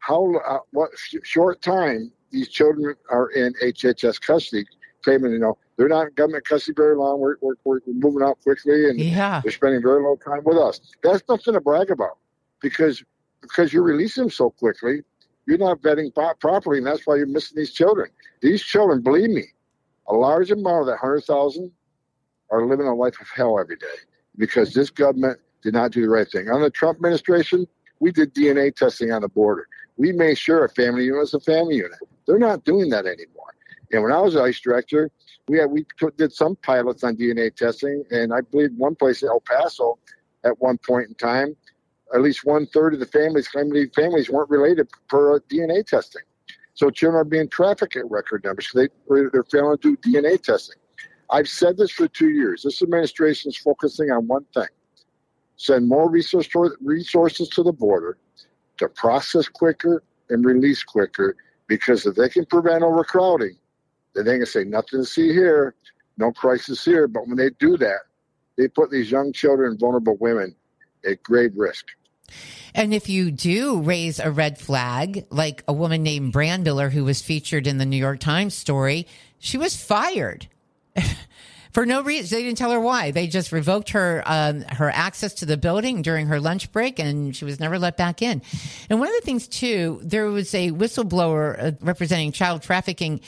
how 0.00 0.34
uh, 0.44 0.58
what 0.72 0.90
short 1.22 1.62
time 1.62 2.10
these 2.32 2.48
children 2.48 2.96
are 3.10 3.30
in 3.30 3.54
HHS 3.62 4.20
custody, 4.20 4.66
claiming 5.02 5.32
you 5.32 5.38
know 5.38 5.56
they're 5.76 5.88
not 5.88 6.08
in 6.08 6.14
government 6.14 6.46
custody 6.46 6.74
very 6.76 6.96
long. 6.96 7.20
We're, 7.20 7.36
we're, 7.40 7.54
we're 7.64 7.80
moving 7.86 8.22
out 8.22 8.38
quickly, 8.42 8.88
and 8.88 9.00
yeah. 9.00 9.40
they're 9.42 9.52
spending 9.52 9.82
very 9.82 9.96
little 9.96 10.16
time 10.16 10.42
with 10.44 10.58
us. 10.58 10.80
That's 11.02 11.22
nothing 11.28 11.54
to 11.54 11.60
brag 11.60 11.90
about 11.90 12.18
because 12.60 13.02
because 13.40 13.72
you 13.72 13.82
release 13.82 14.14
them 14.14 14.30
so 14.30 14.50
quickly, 14.50 15.00
you're 15.46 15.58
not 15.58 15.80
vetting 15.80 16.12
properly, 16.40 16.78
and 16.78 16.86
that's 16.86 17.06
why 17.06 17.16
you're 17.16 17.26
missing 17.26 17.56
these 17.56 17.72
children. 17.72 18.10
These 18.42 18.62
children, 18.62 19.00
believe 19.00 19.30
me, 19.30 19.44
a 20.08 20.14
large 20.14 20.50
amount 20.50 20.82
of 20.82 20.86
that 20.88 20.98
hundred 20.98 21.24
thousand 21.24 21.70
are 22.50 22.66
living 22.66 22.86
a 22.86 22.94
life 22.94 23.20
of 23.20 23.28
hell 23.34 23.58
every 23.58 23.76
day 23.76 23.86
because 24.36 24.74
this 24.74 24.90
government 24.90 25.38
did 25.62 25.74
not 25.74 25.92
do 25.92 26.02
the 26.02 26.08
right 26.08 26.30
thing. 26.30 26.50
On 26.50 26.60
the 26.60 26.70
Trump 26.70 26.96
administration, 26.98 27.66
we 28.00 28.12
did 28.12 28.34
DNA 28.34 28.74
testing 28.74 29.12
on 29.12 29.22
the 29.22 29.28
border. 29.28 29.68
We 29.96 30.12
made 30.12 30.38
sure 30.38 30.64
a 30.64 30.68
family 30.70 31.04
unit 31.04 31.20
was 31.20 31.34
a 31.34 31.40
family 31.40 31.76
unit. 31.76 31.98
They're 32.26 32.38
not 32.38 32.64
doing 32.64 32.90
that 32.90 33.06
anymore. 33.06 33.54
And 33.92 34.02
when 34.02 34.12
I 34.12 34.20
was 34.20 34.36
ICE 34.36 34.58
director, 34.60 35.10
we 35.48 35.58
had, 35.58 35.70
we 35.70 35.84
did 36.16 36.32
some 36.32 36.56
pilots 36.56 37.02
on 37.02 37.16
DNA 37.16 37.54
testing, 37.54 38.04
and 38.10 38.32
I 38.32 38.40
believe 38.40 38.70
one 38.76 38.94
place 38.94 39.22
in 39.22 39.28
El 39.28 39.40
Paso, 39.40 39.98
at 40.44 40.60
one 40.60 40.78
point 40.78 41.08
in 41.08 41.14
time, 41.14 41.56
at 42.14 42.22
least 42.22 42.44
one 42.44 42.66
third 42.66 42.94
of 42.94 43.00
the 43.00 43.06
families 43.06 43.48
claimed 43.48 43.74
families 43.94 44.30
weren't 44.30 44.50
related 44.50 44.88
per 45.08 45.40
DNA 45.40 45.86
testing. 45.86 46.22
So 46.74 46.90
children 46.90 47.20
are 47.20 47.24
being 47.24 47.48
trafficked 47.48 47.96
at 47.96 48.10
record 48.10 48.44
numbers 48.44 48.68
because 48.72 48.88
they, 49.08 49.22
they're 49.32 49.44
failing 49.44 49.78
to 49.78 49.96
do 49.96 50.10
DNA 50.10 50.40
testing. 50.40 50.76
I've 51.30 51.48
said 51.48 51.76
this 51.76 51.90
for 51.90 52.08
two 52.08 52.30
years. 52.30 52.62
This 52.62 52.82
administration 52.82 53.50
is 53.50 53.56
focusing 53.56 54.10
on 54.10 54.26
one 54.26 54.44
thing 54.54 54.68
send 55.60 55.86
more 55.86 56.10
resources 56.10 57.48
to 57.50 57.62
the 57.62 57.72
border 57.72 58.16
to 58.78 58.88
process 58.88 59.46
quicker 59.46 60.02
and 60.30 60.42
release 60.42 60.82
quicker 60.82 61.36
because 61.66 62.06
if 62.06 62.14
they 62.14 62.30
can 62.30 62.46
prevent 62.46 62.82
overcrowding, 62.82 63.54
then 64.14 64.24
they 64.24 64.38
can 64.38 64.46
say 64.46 64.64
nothing 64.64 65.00
to 65.00 65.04
see 65.04 65.32
here, 65.32 65.74
no 66.18 66.32
crisis 66.32 66.84
here. 66.84 67.08
But 67.08 67.26
when 67.26 67.36
they 67.36 67.50
do 67.50 67.76
that, 67.78 68.00
they 68.56 68.68
put 68.68 68.90
these 68.90 69.10
young 69.10 69.32
children 69.32 69.78
vulnerable 69.78 70.16
women 70.18 70.54
at 71.04 71.22
grave 71.22 71.52
risk. 71.56 71.86
And 72.74 72.94
if 72.94 73.08
you 73.08 73.30
do 73.30 73.80
raise 73.80 74.20
a 74.20 74.30
red 74.30 74.58
flag, 74.58 75.26
like 75.30 75.64
a 75.66 75.72
woman 75.72 76.02
named 76.02 76.32
Brandler 76.32 76.90
who 76.90 77.04
was 77.04 77.22
featured 77.22 77.66
in 77.66 77.78
the 77.78 77.86
New 77.86 77.96
York 77.96 78.20
Times 78.20 78.54
story, 78.54 79.06
she 79.38 79.58
was 79.58 79.76
fired. 79.76 80.48
for 81.72 81.86
no 81.86 82.02
reason. 82.02 82.36
They 82.36 82.42
didn't 82.42 82.58
tell 82.58 82.70
her 82.72 82.80
why. 82.80 83.10
They 83.10 83.26
just 83.26 83.52
revoked 83.52 83.90
her 83.90 84.22
um, 84.26 84.62
her 84.62 84.90
access 84.90 85.34
to 85.34 85.46
the 85.46 85.56
building 85.56 86.02
during 86.02 86.26
her 86.28 86.40
lunch 86.40 86.72
break, 86.72 86.98
and 86.98 87.34
she 87.34 87.44
was 87.44 87.60
never 87.60 87.78
let 87.78 87.96
back 87.96 88.22
in. 88.22 88.42
And 88.88 88.98
one 88.98 89.08
of 89.08 89.14
the 89.14 89.20
things 89.22 89.48
too, 89.48 90.00
there 90.02 90.26
was 90.26 90.54
a 90.54 90.70
whistleblower 90.70 91.62
uh, 91.62 91.72
representing 91.80 92.32
child 92.32 92.62
trafficking 92.62 93.20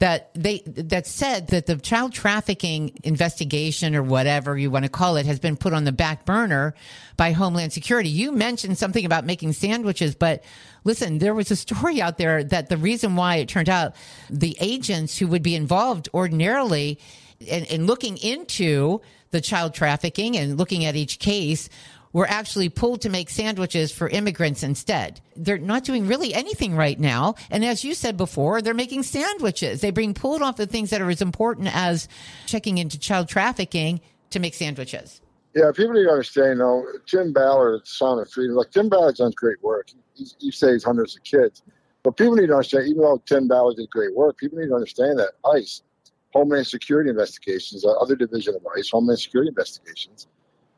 that 0.00 0.30
they 0.34 0.62
that 0.66 1.06
said 1.06 1.48
that 1.48 1.66
the 1.66 1.76
child 1.76 2.12
trafficking 2.12 2.98
investigation 3.04 3.94
or 3.94 4.02
whatever 4.02 4.56
you 4.56 4.70
want 4.70 4.86
to 4.86 4.90
call 4.90 5.16
it 5.16 5.26
has 5.26 5.38
been 5.38 5.56
put 5.56 5.74
on 5.74 5.84
the 5.84 5.92
back 5.92 6.24
burner 6.24 6.74
by 7.18 7.32
Homeland 7.32 7.72
Security. 7.72 8.08
You 8.08 8.32
mentioned 8.32 8.78
something 8.78 9.04
about 9.04 9.26
making 9.26 9.52
sandwiches, 9.52 10.14
but 10.14 10.42
listen, 10.84 11.18
there 11.18 11.34
was 11.34 11.50
a 11.50 11.56
story 11.56 12.00
out 12.00 12.16
there 12.16 12.42
that 12.42 12.70
the 12.70 12.78
reason 12.78 13.14
why 13.14 13.36
it 13.36 13.48
turned 13.48 13.68
out 13.68 13.94
the 14.30 14.56
agents 14.58 15.18
who 15.18 15.26
would 15.26 15.42
be 15.42 15.54
involved 15.54 16.08
ordinarily 16.14 16.98
in, 17.40 17.64
in 17.64 17.86
looking 17.86 18.16
into 18.18 19.00
the 19.30 19.40
child 19.40 19.74
trafficking 19.74 20.36
and 20.36 20.58
looking 20.58 20.84
at 20.84 20.96
each 20.96 21.18
case 21.18 21.68
were 22.12 22.26
actually 22.28 22.68
pulled 22.68 23.02
to 23.02 23.08
make 23.08 23.30
sandwiches 23.30 23.92
for 23.92 24.08
immigrants 24.08 24.62
instead. 24.64 25.20
They're 25.36 25.58
not 25.58 25.84
doing 25.84 26.08
really 26.08 26.34
anything 26.34 26.74
right 26.74 26.98
now. 26.98 27.36
And 27.50 27.64
as 27.64 27.84
you 27.84 27.94
said 27.94 28.16
before, 28.16 28.62
they're 28.62 28.74
making 28.74 29.04
sandwiches. 29.04 29.80
They 29.80 29.90
bring 29.90 30.14
pulled 30.14 30.42
off 30.42 30.56
the 30.56 30.66
things 30.66 30.90
that 30.90 31.00
are 31.00 31.10
as 31.10 31.22
important 31.22 31.68
as 31.72 32.08
checking 32.46 32.78
into 32.78 32.98
child 32.98 33.28
trafficking 33.28 34.00
to 34.30 34.40
make 34.40 34.54
sandwiches. 34.54 35.20
Yeah, 35.54 35.70
people 35.74 35.92
need 35.94 36.04
to 36.04 36.10
understand, 36.10 36.50
you 36.50 36.56
know, 36.56 36.84
Tim 37.06 37.32
Ballard, 37.32 37.86
Sound 37.86 38.20
of 38.20 38.30
Freedom, 38.30 38.56
like 38.56 38.70
Tim 38.70 38.88
Ballard 38.88 39.16
done 39.16 39.32
great 39.36 39.62
work. 39.62 39.88
He, 40.14 40.26
he 40.38 40.50
saves 40.50 40.84
hundreds 40.84 41.16
of 41.16 41.22
kids. 41.24 41.62
But 42.02 42.16
people 42.16 42.34
need 42.34 42.46
to 42.48 42.54
understand, 42.54 42.88
even 42.88 43.02
though 43.02 43.22
Tim 43.26 43.46
Ballard 43.46 43.76
did 43.76 43.90
great 43.90 44.14
work, 44.16 44.36
people 44.36 44.58
need 44.58 44.68
to 44.68 44.74
understand 44.74 45.18
that 45.18 45.32
ICE 45.44 45.82
Homeland 46.32 46.66
Security 46.66 47.10
investigations, 47.10 47.84
uh, 47.84 47.92
other 47.92 48.16
division 48.16 48.54
of 48.54 48.66
ICE, 48.76 48.88
Homeland 48.90 49.18
Security 49.18 49.48
investigations, 49.48 50.28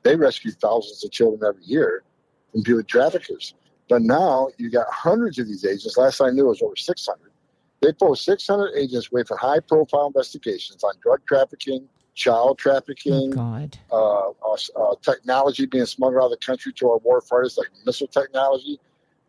they 0.02 0.16
rescue 0.16 0.50
thousands 0.50 1.04
of 1.04 1.10
children 1.10 1.40
every 1.46 1.64
year 1.64 2.02
from 2.50 2.64
human 2.64 2.84
traffickers. 2.84 3.54
But 3.88 4.02
now 4.02 4.48
you 4.58 4.70
got 4.70 4.86
hundreds 4.90 5.38
of 5.38 5.46
these 5.46 5.64
agents. 5.64 5.96
Last 5.96 6.20
I 6.20 6.30
knew, 6.30 6.46
it 6.46 6.48
was 6.48 6.62
over 6.62 6.76
600. 6.76 7.30
They 7.80 7.92
post 7.92 8.24
600 8.24 8.72
agents 8.76 9.10
wait 9.10 9.26
for 9.26 9.36
high 9.36 9.60
profile 9.60 10.06
investigations 10.06 10.82
on 10.84 10.94
drug 11.02 11.20
trafficking, 11.26 11.88
child 12.14 12.58
trafficking, 12.58 13.34
oh 13.38 14.36
uh, 14.46 14.52
uh, 14.52 14.56
uh, 14.76 14.94
technology 15.02 15.66
being 15.66 15.86
smuggled 15.86 16.22
out 16.22 16.26
of 16.26 16.30
the 16.30 16.46
country 16.46 16.72
to 16.74 16.90
our 16.90 16.98
war 16.98 17.20
fighters, 17.20 17.58
like 17.58 17.68
missile 17.84 18.06
technology. 18.06 18.78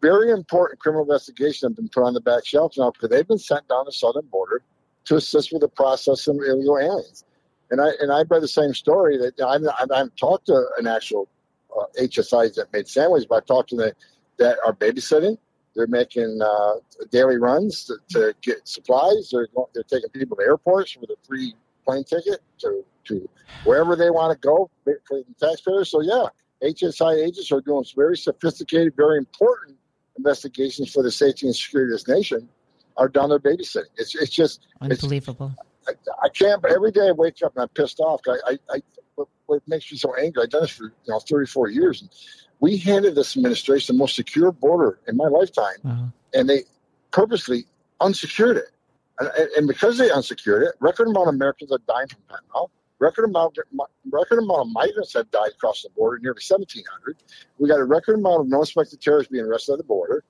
Very 0.02 0.32
important 0.32 0.80
criminal 0.80 1.04
investigations 1.04 1.64
have 1.64 1.76
been 1.76 1.90
put 1.90 2.04
on 2.04 2.14
the 2.14 2.22
back 2.22 2.46
shelf 2.46 2.74
now 2.78 2.92
because 2.92 3.10
they've 3.10 3.28
been 3.28 3.40
sent 3.40 3.68
down 3.68 3.86
the 3.86 3.92
southern 3.92 4.26
border 4.28 4.62
to 5.06 5.16
assist 5.16 5.52
with 5.52 5.62
the 5.62 5.68
process 5.68 6.28
of 6.28 6.38
illegal 6.38 6.78
aliens. 6.78 7.26
And 7.72 7.82
I 7.82 7.90
and 8.00 8.12
I 8.12 8.24
read 8.24 8.42
the 8.42 8.48
same 8.48 8.74
story 8.74 9.18
that 9.18 9.34
I'm 9.46 9.68
I 9.68 9.98
have 9.98 10.16
talked 10.16 10.48
to 10.48 10.66
an 10.78 10.88
actual 10.88 11.28
uh, 11.76 11.86
HSIs 12.00 12.56
that 12.56 12.72
made 12.72 12.88
sandwiches, 12.88 13.26
but 13.26 13.44
I 13.44 13.46
talked 13.46 13.70
to 13.70 13.94
that 14.38 14.58
are 14.66 14.74
babysitting. 14.74 15.38
They're 15.76 15.88
making 15.88 16.40
uh, 16.40 16.74
daily 17.10 17.38
runs 17.38 17.86
to, 17.86 17.98
to, 18.10 18.36
get 18.44 18.68
supplies. 18.68 19.32
They're 19.32 19.48
going, 19.56 19.68
they're 19.74 19.84
taking 19.84 20.10
people 20.12 20.38
to 20.38 20.44
airports 20.44 20.96
with 20.98 21.10
a 21.10 21.16
free 21.28 21.56
plane 21.84 22.04
ticket 22.04 22.42
to 22.60 22.86
to 23.06 23.28
wherever 23.64 23.96
they 23.96 24.12
want 24.12 24.40
to 24.40 24.48
go 24.48 24.70
for 24.84 24.96
the 25.10 25.26
taxpayers. 25.40 25.90
So 25.90 26.02
yeah, 26.02 26.26
HSI 26.62 27.26
agents 27.26 27.52
are 27.52 27.62
doing 27.62 27.86
very 27.96 28.18
sophisticated, 28.18 28.94
very 28.96 29.18
important 29.18 29.78
investigations 30.18 30.92
for 30.92 31.02
the 31.02 31.12
safety 31.12 31.48
and 31.48 31.56
security 31.56 31.92
of 31.92 32.00
this 32.00 32.08
nation 32.08 32.48
are 32.98 33.10
down 33.10 33.30
there 33.30 33.40
babysitting. 33.40 33.86
It's 33.98 34.16
it's 34.16 34.32
just 34.32 34.68
unbelievable. 34.82 35.54
It's, 35.88 36.08
I, 36.10 36.26
I, 36.26 36.30
can't. 36.30 36.62
But 36.62 36.72
every 36.72 36.92
day 36.92 37.08
I 37.08 37.12
wake 37.12 37.42
up 37.44 37.54
and 37.56 37.64
I'm 37.64 37.70
pissed 37.70 38.00
off. 38.00 38.22
I, 38.28 38.52
I, 38.52 38.58
I 38.76 38.82
what 39.46 39.62
makes 39.68 39.92
me 39.92 39.98
so 39.98 40.16
angry? 40.16 40.44
I've 40.44 40.50
done 40.50 40.62
this 40.62 40.72
for 40.72 40.86
you 40.86 40.92
know 41.14 41.20
34 41.20 41.70
years, 41.70 42.02
and 42.02 42.10
we 42.60 42.78
handed 42.78 43.16
this 43.16 43.36
administration 43.36 43.96
the 43.96 44.00
most 44.00 44.16
secure 44.16 44.52
border 44.52 45.00
in 45.08 45.18
my 45.18 45.28
lifetime, 45.28 45.76
uh-huh. 45.86 46.06
and 46.34 46.50
they 46.50 46.64
purposely 47.12 47.66
unsecured 48.02 48.58
it. 48.58 48.70
And, 49.20 49.50
and, 49.58 49.68
because 49.68 50.00
they 50.00 50.10
unsecured 50.10 50.64
it, 50.64 50.74
record 50.80 51.08
amount 51.08 51.28
of 51.28 51.36
Americans 51.36 51.72
are 51.72 51.80
dying 51.88 52.08
from 52.08 52.22
fentanyl. 52.30 52.70
Record 52.98 53.26
amount, 53.26 53.60
record 54.10 54.40
amount 54.40 54.62
of 54.62 54.68
migrants 54.72 55.14
have 55.14 55.30
died 55.30 55.52
across 55.54 55.84
the 55.84 55.90
border, 55.90 56.18
nearly 56.20 56.42
1,700. 56.48 57.18
We 57.60 57.68
got 57.68 57.80
a 57.80 57.84
record 57.84 58.18
amount 58.18 58.42
of 58.42 58.48
non-suspected 58.48 59.02
terrorists 59.02 59.32
being 59.32 59.46
arrested 59.46 59.74
at 59.74 59.78
the 59.80 59.84
border. 59.84 60.24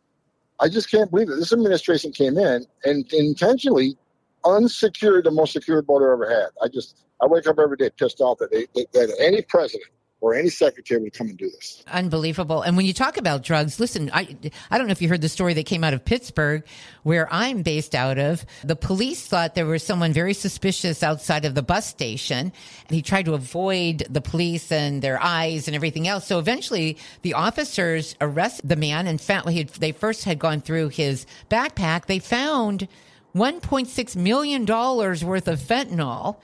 I 0.64 0.70
just 0.70 0.90
can't 0.90 1.12
believe 1.12 1.30
it. 1.30 1.36
This 1.36 1.54
administration 1.54 2.14
came 2.14 2.38
in 2.38 2.66
and 2.86 3.14
intentionally 3.14 3.98
unsecured 4.46 5.26
the 5.26 5.32
most 5.32 5.54
secure 5.54 5.82
border 5.82 6.14
ever 6.14 6.30
had. 6.30 6.52
I 6.64 6.70
just 6.70 7.06
I 7.22 7.28
wake 7.28 7.48
up 7.48 7.60
every 7.60 7.78
day 7.78 7.90
pissed 8.00 8.22
off 8.22 8.40
that 8.40 8.52
they, 8.52 8.68
that 8.94 9.16
any 9.20 9.44
president 9.44 9.90
or 10.24 10.34
any 10.34 10.48
secretary 10.48 11.02
would 11.02 11.12
come 11.12 11.28
and 11.28 11.38
do 11.38 11.50
this. 11.50 11.84
Unbelievable. 11.92 12.62
And 12.62 12.78
when 12.78 12.86
you 12.86 12.94
talk 12.94 13.18
about 13.18 13.44
drugs, 13.44 13.78
listen, 13.78 14.10
I, 14.14 14.38
I 14.72 14.78
don't 14.78 14.88
know 14.88 14.94
if 14.94 15.02
you 15.02 15.10
heard 15.10 15.20
the 15.20 15.28
story 15.28 15.54
that 15.56 15.66
came 15.66 15.84
out 15.84 15.94
of 15.94 16.06
Pittsburgh, 16.06 16.64
where 17.04 17.28
I'm 17.30 17.62
based 17.62 17.94
out 17.94 18.18
of. 18.18 18.46
The 18.64 18.78
police 18.78 19.28
thought 19.28 19.54
there 19.54 19.66
was 19.66 19.84
someone 19.84 20.14
very 20.14 20.34
suspicious 20.34 21.04
outside 21.04 21.44
of 21.44 21.56
the 21.56 21.62
bus 21.62 21.86
station. 21.86 22.54
And 22.88 22.96
he 22.96 23.02
tried 23.02 23.26
to 23.26 23.34
avoid 23.34 24.08
the 24.10 24.22
police 24.22 24.72
and 24.72 25.02
their 25.02 25.22
eyes 25.22 25.68
and 25.68 25.76
everything 25.76 26.08
else. 26.08 26.26
So 26.26 26.40
eventually 26.40 26.98
the 27.22 27.34
officers 27.34 28.16
arrested 28.22 28.70
the 28.70 28.78
man 28.78 29.08
and 29.08 29.20
found, 29.20 29.46
they 29.48 29.92
first 29.92 30.24
had 30.24 30.40
gone 30.40 30.62
through 30.62 30.88
his 30.88 31.26
backpack. 31.52 32.06
They 32.06 32.20
found 32.20 32.88
1.6 33.36 34.16
million 34.16 34.66
dollars 34.66 35.24
worth 35.24 35.48
of 35.48 35.60
fentanyl. 35.60 36.38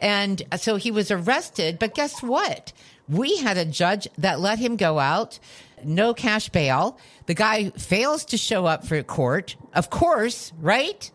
And 0.00 0.42
so 0.56 0.76
he 0.76 0.90
was 0.90 1.10
arrested, 1.10 1.78
but 1.78 1.94
guess 1.94 2.22
what? 2.22 2.72
We 3.08 3.38
had 3.38 3.56
a 3.56 3.64
judge 3.64 4.06
that 4.18 4.38
let 4.38 4.58
him 4.58 4.76
go 4.76 4.98
out, 4.98 5.38
no 5.82 6.14
cash 6.14 6.48
bail. 6.50 6.98
The 7.26 7.34
guy 7.34 7.70
fails 7.70 8.24
to 8.26 8.36
show 8.36 8.66
up 8.66 8.86
for 8.86 9.02
court. 9.02 9.56
Of 9.74 9.90
course, 9.90 10.52
right? 10.60 11.10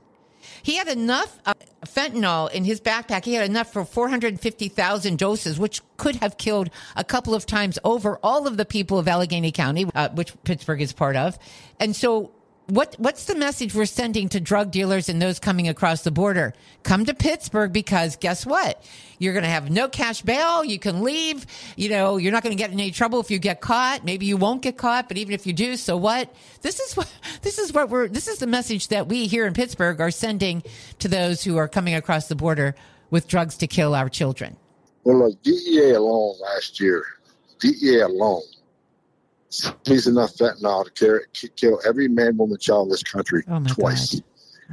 He 0.61 0.75
had 0.75 0.87
enough 0.87 1.39
fentanyl 1.85 2.51
in 2.51 2.63
his 2.63 2.81
backpack. 2.81 3.25
He 3.25 3.33
had 3.33 3.49
enough 3.49 3.71
for 3.71 3.85
450,000 3.85 5.17
doses, 5.17 5.59
which 5.59 5.81
could 5.97 6.15
have 6.17 6.37
killed 6.37 6.69
a 6.95 7.03
couple 7.03 7.33
of 7.33 7.45
times 7.45 7.77
over 7.83 8.17
all 8.23 8.47
of 8.47 8.57
the 8.57 8.65
people 8.65 8.97
of 8.97 9.07
Allegheny 9.07 9.51
County, 9.51 9.85
uh, 9.93 10.09
which 10.09 10.33
Pittsburgh 10.43 10.81
is 10.81 10.93
part 10.93 11.15
of. 11.15 11.37
And 11.79 11.95
so 11.95 12.31
what 12.67 12.95
what's 12.97 13.25
the 13.25 13.35
message 13.35 13.75
we're 13.75 13.85
sending 13.85 14.29
to 14.29 14.39
drug 14.39 14.71
dealers 14.71 15.09
and 15.09 15.21
those 15.21 15.39
coming 15.39 15.67
across 15.67 16.03
the 16.03 16.11
border? 16.11 16.53
Come 16.83 17.05
to 17.05 17.13
Pittsburgh 17.13 17.73
because 17.73 18.15
guess 18.15 18.45
what? 18.45 18.83
You're 19.19 19.33
going 19.33 19.43
to 19.43 19.49
have 19.49 19.69
no 19.69 19.89
cash 19.89 20.21
bail. 20.21 20.63
You 20.63 20.79
can 20.79 21.01
leave. 21.01 21.45
You 21.75 21.89
know, 21.89 22.17
you're 22.17 22.31
not 22.31 22.43
going 22.43 22.55
to 22.55 22.61
get 22.61 22.71
in 22.71 22.79
any 22.79 22.91
trouble 22.91 23.19
if 23.19 23.29
you 23.29 23.39
get 23.39 23.61
caught. 23.61 24.05
Maybe 24.05 24.25
you 24.25 24.37
won't 24.37 24.61
get 24.61 24.77
caught, 24.77 25.07
but 25.07 25.17
even 25.17 25.33
if 25.33 25.45
you 25.45 25.53
do, 25.53 25.75
so 25.75 25.97
what? 25.97 26.33
This 26.61 26.79
is 26.79 26.95
what 26.95 27.11
this 27.41 27.59
is 27.59 27.73
what 27.73 27.89
we're 27.89 28.07
this 28.07 28.27
is 28.27 28.39
the 28.39 28.47
message 28.47 28.87
that 28.89 29.07
we 29.07 29.27
here 29.27 29.45
in 29.45 29.53
Pittsburgh 29.53 29.99
are 29.99 30.11
sending 30.11 30.63
to 30.99 31.07
those 31.07 31.43
who 31.43 31.57
are 31.57 31.67
coming 31.67 31.95
across 31.95 32.27
the 32.27 32.35
border 32.35 32.75
with 33.09 33.27
drugs 33.27 33.57
to 33.57 33.67
kill 33.67 33.93
our 33.93 34.09
children. 34.09 34.55
Well, 35.03 35.19
look, 35.19 35.41
DEA 35.43 35.91
alone 35.91 36.35
last 36.39 36.79
year, 36.79 37.03
DEA 37.59 38.01
alone 38.01 38.41
He's 39.85 40.07
enough 40.07 40.33
fentanyl 40.35 40.85
to 40.85 40.91
carry, 40.91 41.21
kill 41.55 41.79
every 41.85 42.07
man, 42.07 42.37
woman, 42.37 42.57
child 42.59 42.87
in 42.87 42.91
this 42.91 43.03
country 43.03 43.43
oh 43.47 43.63
twice. 43.67 44.21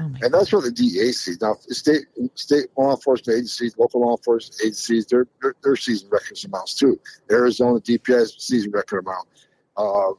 Oh 0.00 0.02
and 0.22 0.32
that's 0.32 0.52
what 0.52 0.64
the 0.64 0.70
DEA 0.70 1.12
sees. 1.12 1.40
Now, 1.40 1.56
state 1.68 2.06
state 2.34 2.66
law 2.76 2.92
enforcement 2.92 3.36
agencies, 3.36 3.76
local 3.76 4.00
law 4.00 4.16
enforcement 4.16 4.60
agencies, 4.62 5.06
they're, 5.06 5.26
they're, 5.42 5.54
they're 5.62 5.76
seizing 5.76 6.08
record 6.08 6.38
amounts 6.44 6.74
too. 6.74 6.98
Arizona 7.30 7.80
DPS 7.80 8.40
seizing 8.40 8.70
record 8.70 9.04
amount. 9.04 9.28
Uh, 9.76 10.12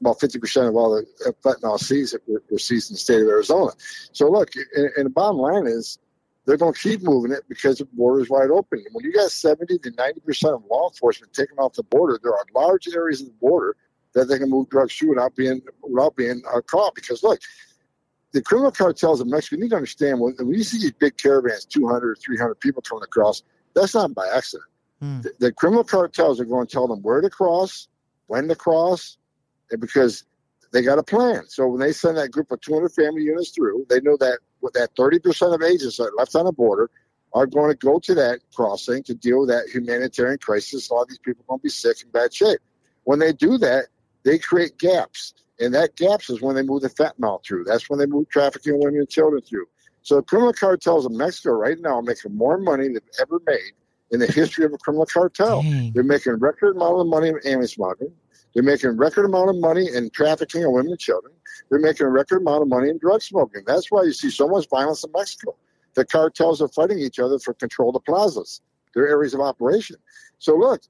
about 0.00 0.18
50% 0.18 0.68
of 0.68 0.76
all 0.76 0.94
the 0.94 1.34
fentanyl 1.44 1.78
seized 1.78 2.16
were, 2.26 2.42
were 2.50 2.58
seized 2.58 2.90
in 2.90 2.94
the 2.94 2.98
state 2.98 3.20
of 3.20 3.28
Arizona. 3.28 3.70
So, 4.12 4.30
look, 4.30 4.50
and, 4.74 4.90
and 4.96 5.06
the 5.06 5.10
bottom 5.10 5.36
line 5.36 5.66
is 5.66 5.98
they're 6.46 6.56
going 6.56 6.72
to 6.72 6.80
keep 6.80 7.02
moving 7.02 7.32
it 7.32 7.44
because 7.48 7.78
the 7.78 7.84
border 7.84 8.22
is 8.22 8.30
wide 8.30 8.50
open. 8.50 8.78
And 8.78 8.88
When 8.92 9.04
you 9.04 9.12
got 9.12 9.30
70 9.30 9.78
to 9.78 9.90
90% 9.90 10.54
of 10.54 10.64
law 10.70 10.88
enforcement 10.88 11.32
taken 11.34 11.58
off 11.58 11.74
the 11.74 11.82
border, 11.82 12.18
there 12.22 12.32
are 12.32 12.44
large 12.54 12.88
areas 12.88 13.20
of 13.20 13.26
the 13.28 13.34
border 13.34 13.76
that 14.14 14.26
they 14.26 14.38
can 14.38 14.50
move 14.50 14.68
drugs 14.68 14.94
through 14.94 15.10
without 15.10 15.34
being 15.36 15.60
without 15.82 16.16
being 16.16 16.42
uh, 16.52 16.60
caught. 16.62 16.94
Because 16.94 17.22
look, 17.22 17.40
the 18.32 18.42
criminal 18.42 18.70
cartels 18.70 19.20
in 19.20 19.30
Mexico, 19.30 19.56
you 19.56 19.62
need 19.62 19.70
to 19.70 19.76
understand 19.76 20.20
when, 20.20 20.34
when 20.38 20.54
you 20.54 20.64
see 20.64 20.78
these 20.78 20.92
big 20.92 21.16
caravans, 21.16 21.64
200, 21.66 22.18
300 22.18 22.54
people 22.56 22.82
coming 22.82 23.04
across, 23.04 23.42
that's 23.74 23.94
not 23.94 24.14
by 24.14 24.26
accident. 24.28 24.68
Mm. 25.02 25.22
The, 25.22 25.32
the, 25.38 25.52
criminal 25.52 25.84
cartels 25.84 26.40
are 26.40 26.44
going 26.44 26.66
to 26.66 26.72
tell 26.72 26.86
them 26.86 27.00
where 27.02 27.20
to 27.20 27.30
cross, 27.30 27.88
when 28.26 28.48
to 28.48 28.54
cross, 28.54 29.16
and 29.70 29.80
because 29.80 30.24
they 30.72 30.82
got 30.82 30.98
a 30.98 31.02
plan. 31.02 31.44
So 31.48 31.66
when 31.66 31.80
they 31.80 31.92
send 31.92 32.16
that 32.18 32.30
group 32.30 32.50
of 32.52 32.60
200 32.60 32.90
family 32.90 33.22
units 33.22 33.50
through, 33.50 33.86
they 33.88 34.00
know 34.00 34.16
that 34.18 34.38
that 34.74 34.94
30% 34.94 35.54
of 35.54 35.62
agents 35.62 35.96
that 35.96 36.04
are 36.04 36.12
left 36.18 36.34
on 36.36 36.44
the 36.44 36.52
border 36.52 36.90
are 37.32 37.46
going 37.46 37.70
to 37.70 37.76
go 37.76 37.98
to 37.98 38.14
that 38.14 38.40
crossing 38.54 39.02
to 39.04 39.14
deal 39.14 39.40
with 39.40 39.48
that 39.48 39.68
humanitarian 39.72 40.38
crisis. 40.38 40.90
A 40.90 40.94
lot 40.94 41.02
of 41.02 41.08
these 41.08 41.18
people 41.18 41.42
are 41.44 41.52
going 41.52 41.60
to 41.60 41.62
be 41.62 41.70
sick 41.70 41.98
and 42.02 42.12
bad 42.12 42.34
shape. 42.34 42.60
When 43.04 43.18
they 43.18 43.32
do 43.32 43.56
that, 43.58 43.86
they 44.24 44.38
create 44.38 44.78
gaps. 44.78 45.34
And 45.58 45.74
that 45.74 45.96
gaps 45.96 46.30
is 46.30 46.40
when 46.40 46.56
they 46.56 46.62
move 46.62 46.82
the 46.82 46.88
fentanyl 46.88 47.44
through. 47.44 47.64
That's 47.64 47.90
when 47.90 47.98
they 47.98 48.06
move 48.06 48.28
trafficking 48.30 48.74
of 48.74 48.80
women 48.80 49.00
and 49.00 49.08
children 49.08 49.42
through. 49.42 49.66
So 50.02 50.16
the 50.16 50.22
criminal 50.22 50.54
cartels 50.54 51.04
in 51.04 51.16
Mexico 51.16 51.52
right 51.52 51.78
now 51.78 51.98
are 51.98 52.02
making 52.02 52.34
more 52.34 52.56
money 52.58 52.88
than 52.88 53.02
ever 53.20 53.40
made 53.46 53.72
in 54.10 54.20
the 54.20 54.26
history 54.26 54.64
of 54.64 54.72
a 54.72 54.78
criminal 54.78 55.06
cartel. 55.06 55.62
Dang. 55.62 55.92
They're 55.92 56.02
making 56.02 56.34
record 56.34 56.76
amount 56.76 57.00
of 57.00 57.06
money 57.06 57.28
in 57.28 57.38
alien 57.44 57.68
smuggling. 57.68 58.12
They're 58.54 58.62
making 58.62 58.96
record 58.96 59.26
amount 59.26 59.50
of 59.50 59.56
money 59.56 59.88
in 59.94 60.10
trafficking 60.10 60.64
of 60.64 60.72
women 60.72 60.92
and 60.92 60.98
children. 60.98 61.32
They're 61.68 61.78
making 61.78 62.06
a 62.06 62.10
record 62.10 62.40
amount 62.40 62.62
of 62.62 62.68
money 62.68 62.88
in 62.88 62.98
drug 62.98 63.22
smoking. 63.22 63.62
That's 63.66 63.90
why 63.90 64.02
you 64.02 64.12
see 64.12 64.30
so 64.30 64.48
much 64.48 64.68
violence 64.68 65.04
in 65.04 65.12
Mexico. 65.12 65.54
The 65.94 66.04
cartels 66.04 66.62
are 66.62 66.68
fighting 66.68 66.98
each 66.98 67.18
other 67.18 67.38
for 67.38 67.54
control 67.54 67.90
of 67.90 67.94
the 67.94 68.00
plazas, 68.00 68.60
their 68.94 69.08
areas 69.08 69.34
of 69.34 69.40
operation. 69.40 69.96
So 70.38 70.56
look, 70.56 70.82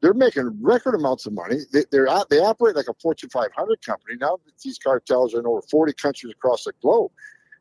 they're 0.00 0.14
making 0.14 0.62
record 0.62 0.94
amounts 0.94 1.26
of 1.26 1.32
money. 1.32 1.58
They, 1.72 1.84
they're 1.90 2.08
they 2.30 2.38
operate 2.38 2.76
like 2.76 2.88
a 2.88 2.94
Fortune 2.94 3.30
500 3.30 3.84
company 3.84 4.16
now. 4.18 4.38
These 4.62 4.78
cartels 4.78 5.34
are 5.34 5.40
in 5.40 5.46
over 5.46 5.62
40 5.62 5.92
countries 5.94 6.32
across 6.32 6.64
the 6.64 6.72
globe 6.80 7.10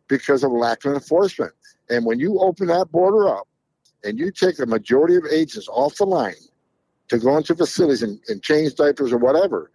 because 0.07 0.43
of 0.43 0.51
lack 0.51 0.85
of 0.85 0.93
enforcement. 0.93 1.51
And 1.89 2.05
when 2.05 2.19
you 2.19 2.39
open 2.39 2.67
that 2.67 2.91
border 2.91 3.29
up 3.29 3.47
and 4.03 4.17
you 4.17 4.31
take 4.31 4.57
the 4.57 4.65
majority 4.65 5.15
of 5.15 5.25
agents 5.25 5.67
off 5.69 5.95
the 5.95 6.05
line 6.05 6.33
to 7.09 7.17
go 7.17 7.35
into 7.35 7.55
facilities 7.55 8.03
and, 8.03 8.19
and 8.29 8.41
change 8.41 8.75
diapers 8.75 9.11
or 9.11 9.17
whatever, 9.17 9.71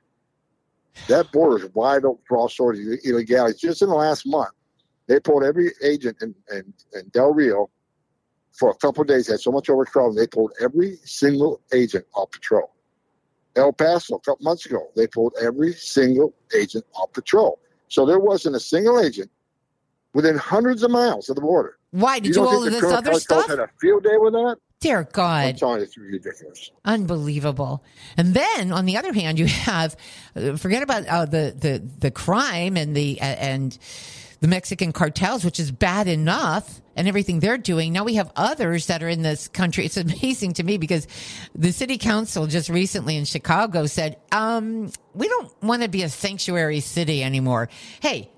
that 1.09 1.31
border 1.33 1.65
is 1.65 1.75
wide 1.75 2.05
open 2.05 2.23
for 2.27 2.39
all 2.39 2.49
sorts 2.49 2.79
of 2.79 2.87
illegalities. 3.05 3.61
Just 3.61 3.83
in 3.83 3.89
the 3.89 3.95
last 3.95 4.27
month, 4.27 4.55
they 5.07 5.21
pulled 5.21 5.45
every 5.45 5.73
agent 5.83 6.17
in, 6.23 6.35
in, 6.51 6.73
in 6.95 7.09
Del 7.13 7.33
Rio 7.35 7.69
for 8.55 8.71
a 8.71 8.75
couple 8.75 9.03
of 9.03 9.09
days, 9.09 9.29
had 9.29 9.41
so 9.41 9.51
much 9.51 9.69
overcrowding, 9.69 10.17
they 10.17 10.27
pulled 10.27 10.53
every 10.61 10.97
single 11.05 11.61
agent 11.73 12.07
off 12.15 12.31
patrol. 12.31 12.71
El 13.57 13.73
Paso, 13.73 14.17
a 14.17 14.21
couple 14.21 14.45
months 14.45 14.67
ago, 14.67 14.89
they 14.97 15.07
pulled 15.07 15.35
every 15.41 15.73
single 15.73 16.35
agent 16.57 16.85
off 16.95 17.13
patrol. 17.13 17.61
So 17.89 18.07
there 18.07 18.19
wasn't 18.19 18.57
a 18.57 18.61
single 18.61 19.01
agent 19.01 19.31
within 20.13 20.37
hundreds 20.37 20.83
of 20.83 20.91
miles 20.91 21.29
of 21.29 21.37
the 21.37 21.43
border. 21.43 21.79
Why 21.91 22.19
did 22.19 22.35
you, 22.35 22.43
you 22.43 22.49
all 22.49 22.65
of 22.65 22.73
this 22.73 22.83
other 22.85 23.15
stuff? 23.15 23.49
Had 23.49 23.61
a 23.61 23.69
field 23.81 24.03
day 24.03 24.17
with 24.17 24.33
that. 24.33 24.57
Dear 24.81 25.05
God, 25.13 25.47
I'm 25.47 25.57
telling 25.57 25.79
you, 25.79 25.85
it's 25.85 25.97
ridiculous, 25.97 26.71
unbelievable. 26.85 27.83
And 28.17 28.35
then 28.35 28.71
on 28.71 28.85
the 28.85 28.97
other 28.97 29.13
hand, 29.13 29.39
you 29.39 29.47
have 29.47 29.97
uh, 30.37 30.57
forget 30.57 30.83
about 30.83 31.07
uh, 31.07 31.25
the 31.25 31.55
the 31.57 31.83
the 32.01 32.11
crime 32.11 32.77
and 32.77 32.95
the 32.95 33.19
uh, 33.21 33.25
and 33.25 33.79
the 34.45 34.49
Mexican 34.49 34.93
cartels, 34.93 35.43
which 35.43 35.59
is 35.59 35.73
bad 35.73 36.07
enough 36.07 36.83
and 36.97 37.09
everything 37.09 37.41
they're 37.41 37.57
doing. 37.57 37.95
Now 37.95 38.05
we 38.05 38.17
have 38.17 38.31
others 38.37 38.89
that 38.89 39.03
are 39.03 39.09
in 39.09 39.23
this 39.23 39.49
country. 39.49 39.87
It's 39.87 39.97
amazing 39.97 40.53
to 40.55 40.63
me 40.63 40.77
because 40.77 41.09
the 41.55 41.73
city 41.73 41.97
council 41.97 42.47
just 42.47 42.69
recently 42.69 43.17
in 43.17 43.25
Chicago 43.25 43.87
said, 43.87 44.19
um, 44.33 44.91
we 45.15 45.29
don't 45.29 45.51
want 45.63 45.81
to 45.81 45.89
be 45.89 46.03
a 46.03 46.11
sanctuary 46.11 46.81
city 46.81 47.25
anymore. 47.25 47.71
Hey, 48.03 48.29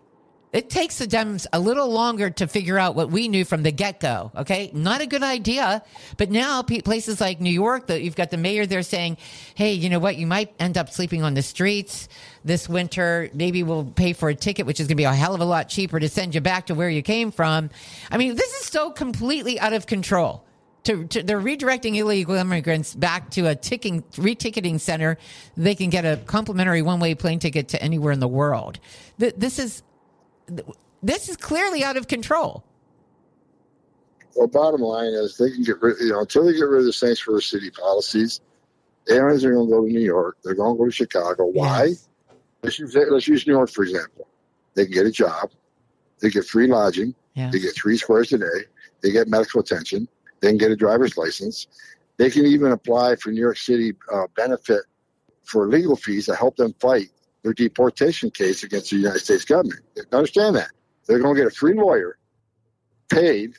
it 0.56 0.70
takes 0.70 0.96
the 0.96 1.06
Dems 1.06 1.46
a 1.52 1.60
little 1.60 1.90
longer 1.90 2.30
to 2.30 2.46
figure 2.46 2.78
out 2.78 2.94
what 2.94 3.10
we 3.10 3.28
knew 3.28 3.44
from 3.44 3.62
the 3.62 3.70
get 3.70 4.00
go. 4.00 4.32
Okay. 4.34 4.70
Not 4.72 5.02
a 5.02 5.06
good 5.06 5.22
idea. 5.22 5.82
But 6.16 6.30
now 6.30 6.62
places 6.62 7.20
like 7.20 7.42
New 7.42 7.50
York, 7.50 7.88
that 7.88 8.00
you've 8.00 8.16
got 8.16 8.30
the 8.30 8.38
mayor 8.38 8.64
there 8.64 8.82
saying, 8.82 9.18
Hey, 9.54 9.74
you 9.74 9.90
know 9.90 9.98
what? 9.98 10.16
You 10.16 10.26
might 10.26 10.54
end 10.58 10.78
up 10.78 10.88
sleeping 10.88 11.22
on 11.22 11.34
the 11.34 11.42
streets 11.42 12.08
this 12.42 12.70
winter. 12.70 13.28
Maybe 13.34 13.62
we'll 13.64 13.84
pay 13.84 14.14
for 14.14 14.30
a 14.30 14.34
ticket, 14.34 14.64
which 14.64 14.80
is 14.80 14.86
going 14.86 14.96
to 14.96 15.02
be 15.02 15.04
a 15.04 15.12
hell 15.12 15.34
of 15.34 15.42
a 15.42 15.44
lot 15.44 15.68
cheaper 15.68 16.00
to 16.00 16.08
send 16.08 16.34
you 16.34 16.40
back 16.40 16.66
to 16.66 16.74
where 16.74 16.88
you 16.88 17.02
came 17.02 17.32
from. 17.32 17.68
I 18.10 18.16
mean, 18.16 18.34
this 18.34 18.50
is 18.62 18.66
so 18.68 18.90
completely 18.90 19.60
out 19.60 19.74
of 19.74 19.86
control. 19.86 20.42
To, 20.84 21.04
to, 21.04 21.22
they're 21.22 21.40
redirecting 21.40 21.96
illegal 21.96 22.36
immigrants 22.36 22.94
back 22.94 23.30
to 23.32 23.48
a 23.48 23.54
ticking 23.54 24.04
reticketing 24.12 24.80
center. 24.80 25.18
They 25.54 25.74
can 25.74 25.90
get 25.90 26.06
a 26.06 26.16
complimentary 26.24 26.80
one-way 26.80 27.14
plane 27.16 27.40
ticket 27.40 27.68
to 27.68 27.82
anywhere 27.82 28.12
in 28.12 28.20
the 28.20 28.28
world. 28.28 28.78
this 29.18 29.58
is 29.58 29.82
this 31.02 31.28
is 31.28 31.36
clearly 31.36 31.84
out 31.84 31.96
of 31.96 32.08
control. 32.08 32.64
Well, 34.34 34.46
bottom 34.48 34.82
line 34.82 35.12
is 35.12 35.36
they 35.38 35.50
can 35.50 35.62
get 35.62 35.80
rid, 35.80 35.98
you 36.00 36.10
know, 36.10 36.20
until 36.20 36.44
they 36.44 36.52
get 36.52 36.62
rid 36.62 36.80
of 36.80 36.86
the 36.86 36.92
sanctuary 36.92 37.42
city 37.42 37.70
policies, 37.70 38.40
aliens 39.10 39.44
are 39.44 39.52
going 39.54 39.66
to 39.66 39.72
go 39.72 39.86
to 39.86 39.90
New 39.90 40.00
York. 40.00 40.36
They're 40.44 40.54
going 40.54 40.74
to 40.74 40.78
go 40.78 40.84
to 40.84 40.90
Chicago. 40.90 41.46
Why? 41.46 41.86
Yes. 41.86 42.08
Let's 42.62 42.78
use, 42.78 42.94
let's 42.94 43.28
use 43.28 43.46
New 43.46 43.54
York, 43.54 43.70
for 43.70 43.84
example. 43.84 44.28
They 44.74 44.84
can 44.84 44.92
get 44.92 45.06
a 45.06 45.10
job. 45.10 45.50
They 46.20 46.30
get 46.30 46.44
free 46.44 46.66
lodging. 46.66 47.14
Yes. 47.34 47.52
They 47.52 47.60
get 47.60 47.74
three 47.74 47.96
squares 47.96 48.32
a 48.32 48.38
day. 48.38 48.64
They 49.02 49.10
get 49.10 49.28
medical 49.28 49.60
attention. 49.60 50.08
They 50.40 50.48
can 50.48 50.58
get 50.58 50.70
a 50.70 50.76
driver's 50.76 51.16
license. 51.16 51.66
They 52.18 52.30
can 52.30 52.44
even 52.44 52.72
apply 52.72 53.16
for 53.16 53.30
New 53.30 53.40
York 53.40 53.58
City 53.58 53.94
uh, 54.12 54.26
benefit 54.34 54.82
for 55.44 55.68
legal 55.68 55.96
fees 55.96 56.26
to 56.26 56.34
help 56.34 56.56
them 56.56 56.74
fight 56.80 57.08
their 57.46 57.54
deportation 57.54 58.28
case 58.28 58.64
against 58.64 58.90
the 58.90 58.96
United 58.96 59.20
States 59.20 59.44
government. 59.44 59.80
Understand 60.12 60.56
that. 60.56 60.70
They're 61.06 61.20
going 61.20 61.36
to 61.36 61.42
get 61.42 61.52
a 61.52 61.54
free 61.54 61.74
lawyer 61.74 62.18
paid 63.08 63.54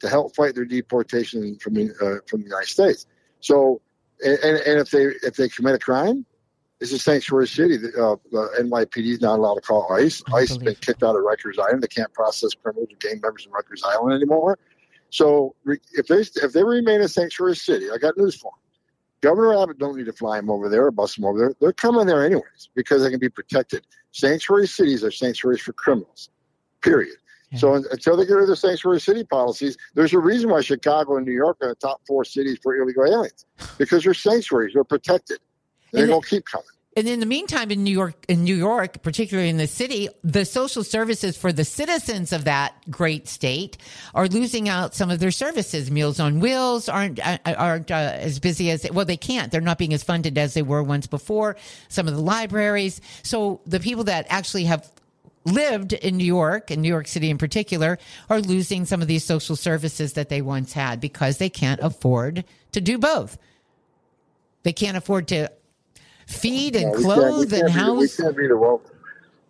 to 0.00 0.10
help 0.10 0.36
fight 0.36 0.54
their 0.54 0.66
deportation 0.66 1.56
from 1.58 1.72
the, 1.72 1.90
uh, 2.02 2.20
from 2.28 2.40
the 2.40 2.44
United 2.44 2.68
States. 2.68 3.06
So, 3.40 3.80
and, 4.22 4.38
and 4.44 4.78
if 4.78 4.90
they 4.90 5.04
if 5.22 5.36
they 5.36 5.48
commit 5.48 5.74
a 5.74 5.78
crime, 5.78 6.26
it's 6.80 6.92
a 6.92 6.98
sanctuary 6.98 7.48
city. 7.48 7.76
Uh, 7.76 8.16
the 8.30 8.50
NYPD 8.60 9.06
is 9.06 9.20
not 9.22 9.38
allowed 9.38 9.54
to 9.54 9.62
call 9.62 9.90
ICE. 9.90 10.22
ICE 10.34 10.48
has 10.50 10.58
been 10.58 10.74
kicked 10.74 11.02
out 11.02 11.16
of 11.16 11.22
Rikers 11.22 11.58
Island. 11.58 11.82
They 11.82 11.88
can't 11.88 12.12
process 12.12 12.50
criminals 12.52 12.88
or 12.92 12.96
gang 12.96 13.22
members 13.22 13.46
in 13.46 13.52
Rikers 13.52 13.82
Island 13.82 14.12
anymore. 14.12 14.58
So 15.08 15.54
if 15.64 16.06
they 16.08 16.20
if 16.20 16.52
they 16.52 16.62
remain 16.62 17.00
a 17.00 17.08
sanctuary 17.08 17.56
city, 17.56 17.86
I 17.90 17.96
got 17.96 18.18
news 18.18 18.36
for 18.36 18.52
them. 18.52 18.59
Governor 19.20 19.62
Abbott 19.62 19.78
don't 19.78 19.96
need 19.96 20.06
to 20.06 20.12
fly 20.12 20.36
them 20.36 20.50
over 20.50 20.68
there 20.68 20.86
or 20.86 20.90
bus 20.90 21.16
them 21.16 21.24
over 21.24 21.38
there. 21.38 21.54
They're 21.60 21.72
coming 21.72 22.06
there 22.06 22.24
anyways 22.24 22.70
because 22.74 23.02
they 23.02 23.10
can 23.10 23.20
be 23.20 23.28
protected. 23.28 23.86
Sanctuary 24.12 24.66
cities 24.66 25.04
are 25.04 25.10
sanctuaries 25.10 25.60
for 25.60 25.72
criminals, 25.74 26.30
period. 26.80 27.16
Yeah. 27.52 27.58
So 27.58 27.74
until 27.74 28.16
they 28.16 28.24
get 28.24 28.34
rid 28.34 28.42
of 28.44 28.48
the 28.48 28.56
sanctuary 28.56 29.00
city 29.00 29.24
policies, 29.24 29.76
there's 29.94 30.12
a 30.14 30.18
reason 30.18 30.50
why 30.50 30.62
Chicago 30.62 31.16
and 31.16 31.26
New 31.26 31.32
York 31.32 31.58
are 31.60 31.68
the 31.68 31.74
top 31.74 32.00
four 32.06 32.24
cities 32.24 32.58
for 32.62 32.76
illegal 32.76 33.04
aliens 33.04 33.44
because 33.76 34.04
they're 34.04 34.14
sanctuaries, 34.14 34.74
they're 34.74 34.84
protected. 34.84 35.38
They're 35.92 36.06
going 36.06 36.22
to 36.22 36.28
keep 36.28 36.44
coming. 36.44 36.66
And 36.96 37.08
in 37.08 37.20
the 37.20 37.26
meantime, 37.26 37.70
in 37.70 37.84
New 37.84 37.92
York, 37.92 38.24
in 38.28 38.42
New 38.42 38.54
York, 38.54 39.02
particularly 39.02 39.48
in 39.48 39.58
the 39.58 39.68
city, 39.68 40.08
the 40.24 40.44
social 40.44 40.82
services 40.82 41.36
for 41.36 41.52
the 41.52 41.64
citizens 41.64 42.32
of 42.32 42.44
that 42.44 42.74
great 42.90 43.28
state 43.28 43.78
are 44.12 44.26
losing 44.26 44.68
out 44.68 44.96
some 44.96 45.08
of 45.08 45.20
their 45.20 45.30
services. 45.30 45.88
Meals 45.88 46.18
on 46.18 46.40
Wheels 46.40 46.88
aren't 46.88 47.24
uh, 47.24 47.38
aren't 47.46 47.92
uh, 47.92 47.94
as 47.94 48.40
busy 48.40 48.72
as 48.72 48.82
they, 48.82 48.90
well. 48.90 49.04
They 49.04 49.16
can't. 49.16 49.52
They're 49.52 49.60
not 49.60 49.78
being 49.78 49.94
as 49.94 50.02
funded 50.02 50.36
as 50.36 50.54
they 50.54 50.62
were 50.62 50.82
once 50.82 51.06
before. 51.06 51.56
Some 51.88 52.08
of 52.08 52.14
the 52.14 52.20
libraries. 52.20 53.00
So 53.22 53.60
the 53.66 53.78
people 53.78 54.04
that 54.04 54.26
actually 54.28 54.64
have 54.64 54.90
lived 55.44 55.92
in 55.92 56.16
New 56.16 56.24
York, 56.24 56.72
in 56.72 56.82
New 56.82 56.88
York 56.88 57.06
City 57.06 57.30
in 57.30 57.38
particular, 57.38 57.98
are 58.28 58.40
losing 58.40 58.84
some 58.84 59.00
of 59.00 59.06
these 59.06 59.24
social 59.24 59.54
services 59.54 60.14
that 60.14 60.28
they 60.28 60.42
once 60.42 60.72
had 60.72 61.00
because 61.00 61.38
they 61.38 61.50
can't 61.50 61.80
afford 61.82 62.44
to 62.72 62.80
do 62.80 62.98
both. 62.98 63.38
They 64.64 64.72
can't 64.72 64.96
afford 64.96 65.28
to 65.28 65.50
feed 66.30 66.76
and 66.76 66.92
no, 66.92 66.98
clothe 67.00 67.52
and 67.52 67.70
house. 67.70 67.98
We 67.98 68.24
can't 68.24 68.36
be 68.36 68.46
the 68.46 68.56
welfare. 68.56 68.96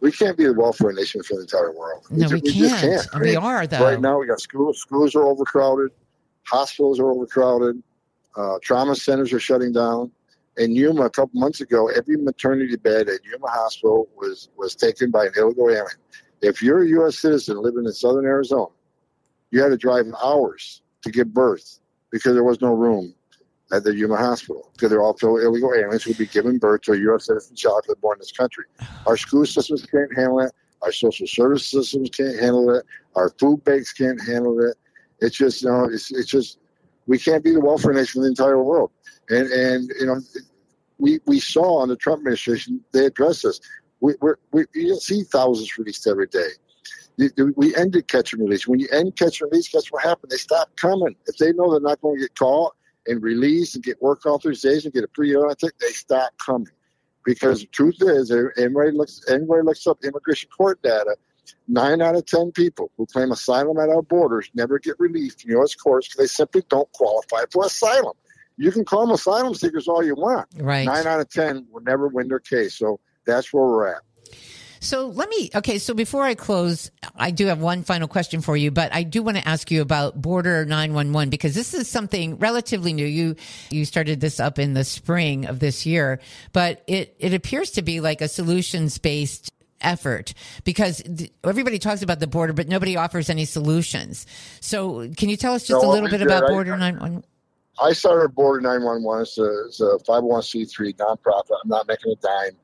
We 0.01 0.12
can't 0.12 0.37
be 0.37 0.45
the 0.45 0.55
welfare 0.55 0.93
nation 0.93 1.23
for 1.23 1.35
the 1.35 1.43
entire 1.43 1.73
world. 1.73 2.07
No, 2.11 2.29
we, 2.29 2.35
we 2.37 2.53
can't. 2.53 2.81
can't. 2.81 3.07
I 3.12 3.19
mean, 3.19 3.29
we 3.31 3.37
are 3.37 3.66
though. 3.66 3.85
Right 3.85 4.01
now, 4.01 4.19
we 4.19 4.27
got 4.27 4.40
schools. 4.40 4.81
Schools 4.81 5.14
are 5.14 5.25
overcrowded. 5.25 5.90
Hospitals 6.45 6.99
are 6.99 7.11
overcrowded. 7.11 7.83
Uh, 8.35 8.59
trauma 8.62 8.97
centers 8.97 9.33
are 9.33 9.40
shutting 9.40 9.73
down. 9.73 10.11
In 10.57 10.75
Yuma, 10.75 11.03
a 11.03 11.11
couple 11.11 11.38
months 11.38 11.61
ago, 11.61 11.88
every 11.88 12.16
maternity 12.16 12.77
bed 12.77 13.09
at 13.09 13.25
Yuma 13.25 13.49
Hospital 13.49 14.09
was 14.16 14.49
was 14.57 14.75
taken 14.75 15.11
by 15.11 15.27
an 15.27 15.33
illegal 15.37 15.69
alien. 15.69 15.87
If 16.43 16.62
you're 16.62 16.83
a 16.83 16.88
U.S. 16.88 17.19
citizen 17.19 17.62
living 17.62 17.85
in 17.85 17.93
southern 17.93 18.25
Arizona, 18.25 18.73
you 19.51 19.62
had 19.62 19.69
to 19.69 19.77
drive 19.77 20.07
hours 20.23 20.83
to 21.03 21.11
give 21.11 21.33
birth 21.33 21.81
because 22.11 22.35
there 22.35 22.45
was 22.45 22.61
no 22.61 22.73
room 22.73 23.14
at 23.72 23.85
the 23.85 23.94
Yuma 23.94 24.16
Hospital 24.16 24.70
because 24.72 24.90
they're 24.90 25.02
also 25.02 25.37
illegal 25.37 25.72
aliens 25.74 26.04
who 26.04 26.11
would 26.11 26.18
be 26.18 26.26
given 26.26 26.59
birth 26.59 26.83
to 26.83 26.92
a 26.92 26.98
U.S. 26.98 27.26
citizen 27.26 27.56
child 27.56 27.85
that 27.88 28.00
born 28.00 28.16
in 28.16 28.20
this 28.20 28.33
country. 28.33 28.64
Our 29.06 29.16
school 29.16 29.46
systems 29.46 29.87
can't 29.87 30.14
handle 30.14 30.40
it. 30.40 30.52
Our 30.83 30.92
social 30.92 31.26
service 31.26 31.66
systems 31.66 32.11
can't 32.11 32.38
handle 32.38 32.70
it. 32.74 32.85
Our 33.14 33.30
food 33.38 33.62
banks 33.64 33.92
can't 33.92 34.20
handle 34.20 34.59
it. 34.61 34.76
It's 35.20 35.37
just, 35.37 35.62
you 35.62 35.68
know, 35.68 35.85
it's, 35.85 36.11
it's 36.11 36.30
just, 36.30 36.59
we 37.06 37.18
can't 37.18 37.44
be 37.44 37.52
the 37.52 37.61
welfare 37.61 37.92
nation 37.92 38.20
of 38.20 38.24
the 38.24 38.30
entire 38.30 38.62
world. 38.62 38.90
And, 39.28 39.50
and 39.50 39.90
you 40.00 40.06
know, 40.06 40.20
we, 40.98 41.20
we 41.26 41.38
saw 41.38 41.78
on 41.78 41.88
the 41.88 41.96
Trump 41.96 42.20
administration, 42.20 42.80
they 42.92 43.06
addressed 43.06 43.42
this. 43.42 43.61
We, 44.00 44.14
we're, 44.20 44.37
we, 44.52 44.64
you 44.74 44.96
see 44.96 45.22
thousands 45.24 45.76
released 45.76 46.06
every 46.06 46.26
day. 46.26 46.48
We 47.56 47.76
ended 47.76 48.09
catch 48.09 48.33
and 48.33 48.42
release. 48.42 48.66
When 48.66 48.80
you 48.80 48.88
end 48.90 49.16
catch 49.16 49.42
and 49.42 49.50
release, 49.50 49.68
guess 49.68 49.92
what 49.92 50.02
happened? 50.02 50.30
They 50.30 50.38
stop 50.38 50.74
coming. 50.76 51.14
If 51.26 51.37
they 51.37 51.52
know 51.52 51.70
they're 51.70 51.80
not 51.80 52.00
going 52.00 52.16
to 52.16 52.22
get 52.22 52.35
caught, 52.35 52.74
and 53.06 53.22
release 53.22 53.74
and 53.74 53.84
get 53.84 54.00
work 54.02 54.26
authorization, 54.26 54.90
get 54.92 55.04
a 55.04 55.08
pre-automatic, 55.08 55.78
they 55.78 55.88
stop 55.88 56.32
coming. 56.38 56.68
Because 57.24 57.60
the 57.60 57.66
truth 57.66 57.96
is, 58.00 58.30
anybody 58.30 58.92
looks, 58.92 59.22
anybody 59.28 59.62
looks 59.62 59.86
up 59.86 59.98
immigration 60.04 60.48
court 60.56 60.80
data, 60.82 61.16
nine 61.68 62.00
out 62.00 62.14
of 62.14 62.24
10 62.26 62.52
people 62.52 62.90
who 62.96 63.06
claim 63.06 63.30
asylum 63.30 63.78
at 63.78 63.88
our 63.88 64.02
borders 64.02 64.50
never 64.54 64.78
get 64.78 64.96
released 64.98 65.42
from 65.42 65.50
U.S. 65.52 65.74
courts 65.74 66.08
because 66.08 66.18
they 66.18 66.26
simply 66.26 66.62
don't 66.68 66.90
qualify 66.92 67.44
for 67.50 67.66
asylum. 67.66 68.14
You 68.56 68.72
can 68.72 68.84
call 68.84 69.06
them 69.06 69.14
asylum 69.14 69.54
seekers 69.54 69.88
all 69.88 70.04
you 70.04 70.14
want. 70.14 70.48
Right. 70.56 70.86
Nine 70.86 71.06
out 71.06 71.20
of 71.20 71.28
10 71.30 71.66
will 71.70 71.82
never 71.82 72.08
win 72.08 72.28
their 72.28 72.40
case. 72.40 72.74
So 72.74 73.00
that's 73.26 73.52
where 73.52 73.64
we're 73.64 73.94
at. 73.94 74.02
So 74.81 75.09
let 75.09 75.29
me, 75.29 75.51
okay, 75.55 75.79
so 75.79 75.93
before 75.93 76.23
I 76.23 76.35
close, 76.35 76.90
I 77.14 77.31
do 77.31 77.47
have 77.47 77.61
one 77.61 77.83
final 77.83 78.09
question 78.09 78.40
for 78.40 78.57
you, 78.57 78.71
but 78.71 78.95
I 78.95 79.03
do 79.03 79.23
want 79.23 79.37
to 79.37 79.47
ask 79.47 79.71
you 79.71 79.83
about 79.83 80.21
Border 80.21 80.64
911 80.64 81.29
because 81.29 81.55
this 81.55 81.75
is 81.75 81.87
something 81.87 82.38
relatively 82.38 82.95
new. 82.95 83.05
You, 83.05 83.37
you 83.71 83.85
started 83.85 84.21
this 84.21 84.40
up 84.40 84.59
in 84.59 84.73
the 84.73 84.85
spring 84.85 85.45
of 85.45 85.59
this 85.59 85.85
year, 85.85 86.19
but 86.55 86.83
it, 86.87 87.14
it 87.19 87.35
appears 87.35 87.73
to 87.73 87.83
be 87.83 88.01
like 88.01 88.23
a 88.23 88.29
solutions 88.29 88.97
based 88.97 89.51
effort 89.83 90.33
because 90.64 91.03
everybody 91.45 91.79
talks 91.79 92.01
about 92.01 92.19
the 92.19 92.27
border, 92.27 92.55
but 92.55 92.66
nobody 92.66 92.97
offers 92.97 93.29
any 93.29 93.45
solutions. 93.45 94.27
So 94.61 95.11
can 95.14 95.29
you 95.29 95.37
tell 95.37 95.53
us 95.53 95.66
just 95.66 95.83
no, 95.83 95.90
a 95.90 95.93
little 95.93 96.09
bit 96.09 96.23
about 96.23 96.49
Border 96.49 96.77
911? 96.79 97.25
I 97.83 97.93
started 97.93 98.35
Border 98.35 98.62
911 98.62 99.23
as 99.23 99.38
a, 99.38 99.64
as 99.69 99.81
a 99.81 100.05
501c3 100.11 100.97
nonprofit. 100.97 101.57
I'm 101.62 101.69
not 101.69 101.87
making 101.87 102.12
a 102.12 102.16
dime. 102.16 102.57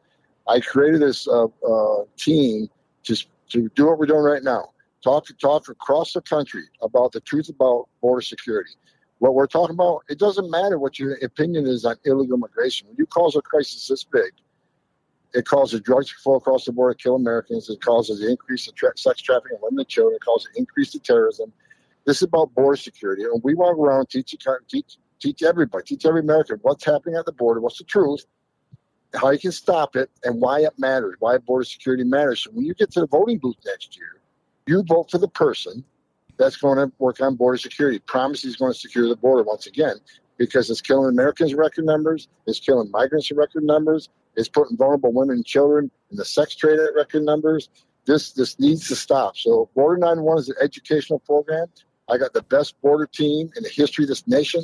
I 0.49 0.61
created 0.61 1.01
this 1.01 1.27
uh, 1.27 1.45
uh, 1.45 2.05
team 2.17 2.69
to, 3.05 3.17
to 3.51 3.69
do 3.75 3.87
what 3.87 3.99
we're 3.99 4.07
doing 4.07 4.23
right 4.23 4.43
now. 4.43 4.71
Talk 5.03 5.27
to 5.27 5.35
talk 5.35 5.69
across 5.69 6.13
the 6.13 6.23
country 6.23 6.65
about 6.83 7.13
the 7.13 7.21
truth 7.21 7.49
about 7.49 7.89
border 8.01 8.23
security. 8.23 8.71
What 9.19 9.35
we're 9.35 9.47
talking 9.47 9.75
about, 9.75 10.03
it 10.09 10.19
doesn't 10.19 10.51
matter 10.51 10.79
what 10.79 10.99
your 10.99 11.15
opinion 11.23 11.67
is 11.67 11.85
on 11.85 11.97
illegal 12.05 12.37
immigration. 12.37 12.89
When 12.89 12.97
you 12.99 13.07
cause 13.07 13.35
a 13.35 13.43
crisis 13.43 13.89
this 13.89 14.05
big, 14.05 14.33
it 15.33 15.47
causes 15.47 15.81
drugs 15.81 16.09
to 16.09 16.15
flow 16.23 16.37
across 16.37 16.65
the 16.65 16.73
border, 16.73 16.95
kill 16.95 17.17
Americans. 17.17 17.69
It 17.69 17.81
causes 17.81 18.21
the 18.21 18.31
increase 18.31 18.69
of 18.69 18.75
tra- 18.75 18.97
sex 18.97 19.21
trafficking 19.21 19.57
of 19.57 19.63
women 19.63 19.81
and 19.81 19.89
children. 19.89 20.17
It 20.17 20.25
causes 20.25 20.49
an 20.55 20.61
increase 20.61 20.95
of 20.95 21.03
terrorism. 21.03 21.53
This 22.05 22.19
is 22.19 22.23
about 22.23 22.55
border 22.55 22.77
security, 22.77 23.25
and 23.25 23.43
we 23.43 23.55
walk 23.55 23.77
around 23.77 24.09
teach 24.09 24.35
teach 24.69 24.99
teach 25.19 25.43
everybody, 25.43 25.85
teach 25.85 26.07
every 26.07 26.21
American 26.21 26.59
what's 26.63 26.85
happening 26.85 27.17
at 27.17 27.27
the 27.27 27.33
border, 27.33 27.61
what's 27.61 27.79
the 27.79 27.85
truth, 27.85 28.25
how 29.17 29.31
you 29.31 29.39
can 29.39 29.53
stop 29.53 29.97
it, 29.97 30.11
and 30.25 30.41
why 30.41 30.61
it 30.61 30.73
matters, 30.79 31.17
why 31.19 31.39
border 31.39 31.65
security 31.65 32.05
matters. 32.05 32.45
So 32.45 32.51
when 32.53 32.65
you 32.65 32.75
get 32.75 32.91
to 32.93 33.01
the 33.01 33.07
voting 33.07 33.39
booth 33.39 33.57
next 33.65 33.97
year, 33.97 34.21
you 34.67 34.83
vote 34.83 35.11
for 35.11 35.19
the 35.19 35.29
person 35.29 35.85
that's 36.39 36.57
going 36.57 36.79
to 36.79 36.93
work 36.99 37.21
on 37.21 37.37
border 37.37 37.59
security. 37.59 37.99
Promise 38.01 38.43
he's 38.43 38.57
going 38.57 38.73
to 38.73 38.79
secure 38.79 39.09
the 39.09 39.17
border 39.17 39.43
once 39.43 39.67
again 39.67 39.97
because 40.39 40.69
it's 40.71 40.81
killing 40.81 41.09
Americans 41.09 41.53
in 41.53 41.59
record 41.59 41.85
numbers, 41.85 42.29
it's 42.47 42.61
killing 42.61 42.91
migrants 42.91 43.31
in 43.31 43.37
record 43.37 43.65
numbers, 43.65 44.09
it's 44.37 44.49
putting 44.49 44.77
vulnerable 44.77 45.13
women 45.13 45.37
and 45.37 45.47
children 45.47 45.91
in 46.11 46.17
the 46.17 46.25
sex 46.25 46.55
trade 46.55 46.79
at 46.79 46.95
record 46.95 47.23
numbers. 47.23 47.71
This 48.05 48.33
this 48.33 48.59
needs 48.61 48.87
to 48.89 48.97
stop. 48.97 49.37
So 49.37 49.69
Border 49.75 49.99
911 49.99 50.43
is 50.43 50.49
an 50.51 50.57
educational 50.61 51.19
program. 51.21 51.67
I 52.09 52.19
got 52.19 52.33
the 52.35 52.43
best 52.43 52.81
border 52.83 53.07
team 53.07 53.51
in 53.57 53.63
the 53.63 53.69
history 53.69 54.05
of 54.05 54.09
this 54.09 54.27
nation. 54.29 54.63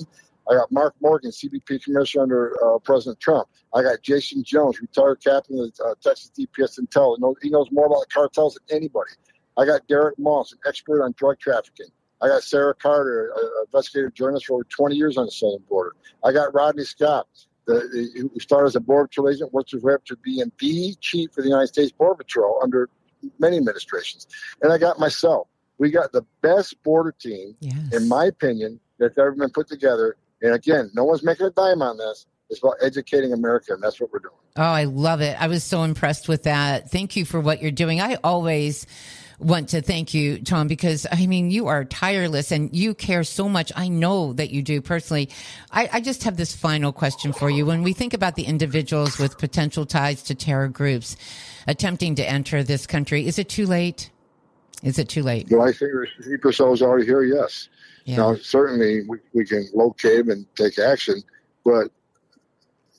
I 0.50 0.54
got 0.54 0.72
Mark 0.72 0.94
Morgan, 1.00 1.30
CBP 1.30 1.84
commissioner 1.84 2.22
under 2.22 2.56
uh, 2.64 2.78
President 2.78 3.20
Trump. 3.20 3.48
I 3.74 3.82
got 3.82 4.02
Jaeson 4.02 4.44
Jones, 4.44 4.80
retired 4.80 5.22
captain 5.22 5.58
of 5.58 5.72
uh, 5.84 5.94
Texas 6.02 6.30
DPS 6.36 6.80
Intel. 6.80 7.16
He 7.42 7.50
knows 7.50 7.68
more 7.70 7.86
about 7.86 8.00
the 8.00 8.12
cartels 8.12 8.58
than 8.66 8.76
anybody. 8.76 9.12
I 9.56 9.66
got 9.66 9.86
Derek 9.86 10.16
Maltz, 10.18 10.52
an 10.52 10.58
expert 10.66 11.02
on 11.02 11.14
drug 11.16 11.38
trafficking. 11.38 11.88
I 12.20 12.28
got 12.28 12.42
Sarah 12.42 12.74
Carter, 12.74 13.32
an 13.36 13.50
investigative 13.66 14.14
journalist 14.14 14.46
for 14.46 14.54
over 14.54 14.64
20 14.64 14.94
years 14.94 15.18
on 15.18 15.26
the 15.26 15.32
southern 15.32 15.62
border. 15.68 15.96
I 16.24 16.32
got 16.32 16.54
Rodney 16.54 16.84
Scott, 16.84 17.26
the, 17.66 18.10
who 18.16 18.38
started 18.38 18.68
as 18.68 18.76
a 18.76 18.80
border 18.80 19.08
patrol 19.08 19.28
agent, 19.28 19.52
worked 19.52 19.72
his 19.72 19.82
way 19.82 19.94
up 19.94 20.04
to 20.06 20.16
being 20.16 20.50
the 20.58 20.94
chief 21.00 21.30
of 21.36 21.42
the 21.42 21.50
United 21.50 21.68
States 21.68 21.90
Border 21.92 22.16
Patrol 22.16 22.60
under 22.62 22.88
many 23.38 23.56
administrations. 23.56 24.28
And 24.62 24.72
I 24.72 24.78
got 24.78 24.98
myself. 24.98 25.48
We 25.78 25.90
got 25.90 26.12
the 26.12 26.24
best 26.42 26.80
border 26.84 27.12
team, 27.12 27.56
yes. 27.60 27.92
in 27.92 28.08
my 28.08 28.26
opinion, 28.26 28.78
that's 28.98 29.18
ever 29.18 29.32
been 29.32 29.50
put 29.50 29.66
together 29.66 30.16
and 30.42 30.54
again, 30.54 30.90
no 30.94 31.04
one's 31.04 31.22
making 31.22 31.46
a 31.46 31.50
dime 31.50 31.82
on 31.82 31.96
this. 31.96 32.26
It's 32.50 32.60
about 32.60 32.76
educating 32.82 33.32
America, 33.32 33.72
and 33.72 33.82
that's 33.82 34.00
what 34.00 34.12
we're 34.12 34.18
doing. 34.18 34.34
Oh, 34.56 34.62
I 34.62 34.84
love 34.84 35.22
it. 35.22 35.40
I 35.40 35.46
was 35.46 35.64
so 35.64 35.84
impressed 35.84 36.28
with 36.28 36.42
that. 36.42 36.90
Thank 36.90 37.16
you 37.16 37.24
for 37.24 37.40
what 37.40 37.62
you're 37.62 37.70
doing. 37.70 38.00
I 38.00 38.18
always 38.22 38.86
want 39.38 39.70
to 39.70 39.80
thank 39.80 40.12
you, 40.12 40.38
Tom, 40.38 40.68
because 40.68 41.06
I 41.10 41.26
mean, 41.26 41.50
you 41.50 41.68
are 41.68 41.84
tireless 41.84 42.52
and 42.52 42.74
you 42.74 42.94
care 42.94 43.24
so 43.24 43.48
much. 43.48 43.72
I 43.74 43.88
know 43.88 44.34
that 44.34 44.50
you 44.50 44.62
do 44.62 44.82
personally. 44.82 45.30
I, 45.70 45.88
I, 45.94 46.00
just 46.00 46.24
have 46.24 46.36
this 46.36 46.54
final 46.54 46.92
question 46.92 47.32
for 47.32 47.50
you. 47.50 47.66
When 47.66 47.82
we 47.82 47.92
think 47.92 48.14
about 48.14 48.36
the 48.36 48.44
individuals 48.44 49.18
with 49.18 49.38
potential 49.38 49.86
ties 49.86 50.22
to 50.24 50.34
terror 50.34 50.68
groups 50.68 51.16
attempting 51.66 52.14
to 52.16 52.28
enter 52.28 52.62
this 52.62 52.86
country, 52.86 53.26
is 53.26 53.38
it 53.38 53.48
too 53.48 53.66
late? 53.66 54.10
Is 54.82 54.98
it 54.98 55.08
too 55.08 55.22
late? 55.22 55.48
Do 55.48 55.60
I 55.60 55.72
think 55.72 55.92
Sleeper 56.20 56.50
is 56.50 56.82
already 56.82 57.06
here? 57.06 57.22
Yes. 57.22 57.68
Yeah. 58.04 58.16
Now, 58.16 58.34
certainly 58.36 59.02
we, 59.08 59.18
we 59.32 59.44
can 59.44 59.68
locate 59.74 60.26
them 60.26 60.30
and 60.30 60.56
take 60.56 60.78
action, 60.78 61.22
but 61.64 61.88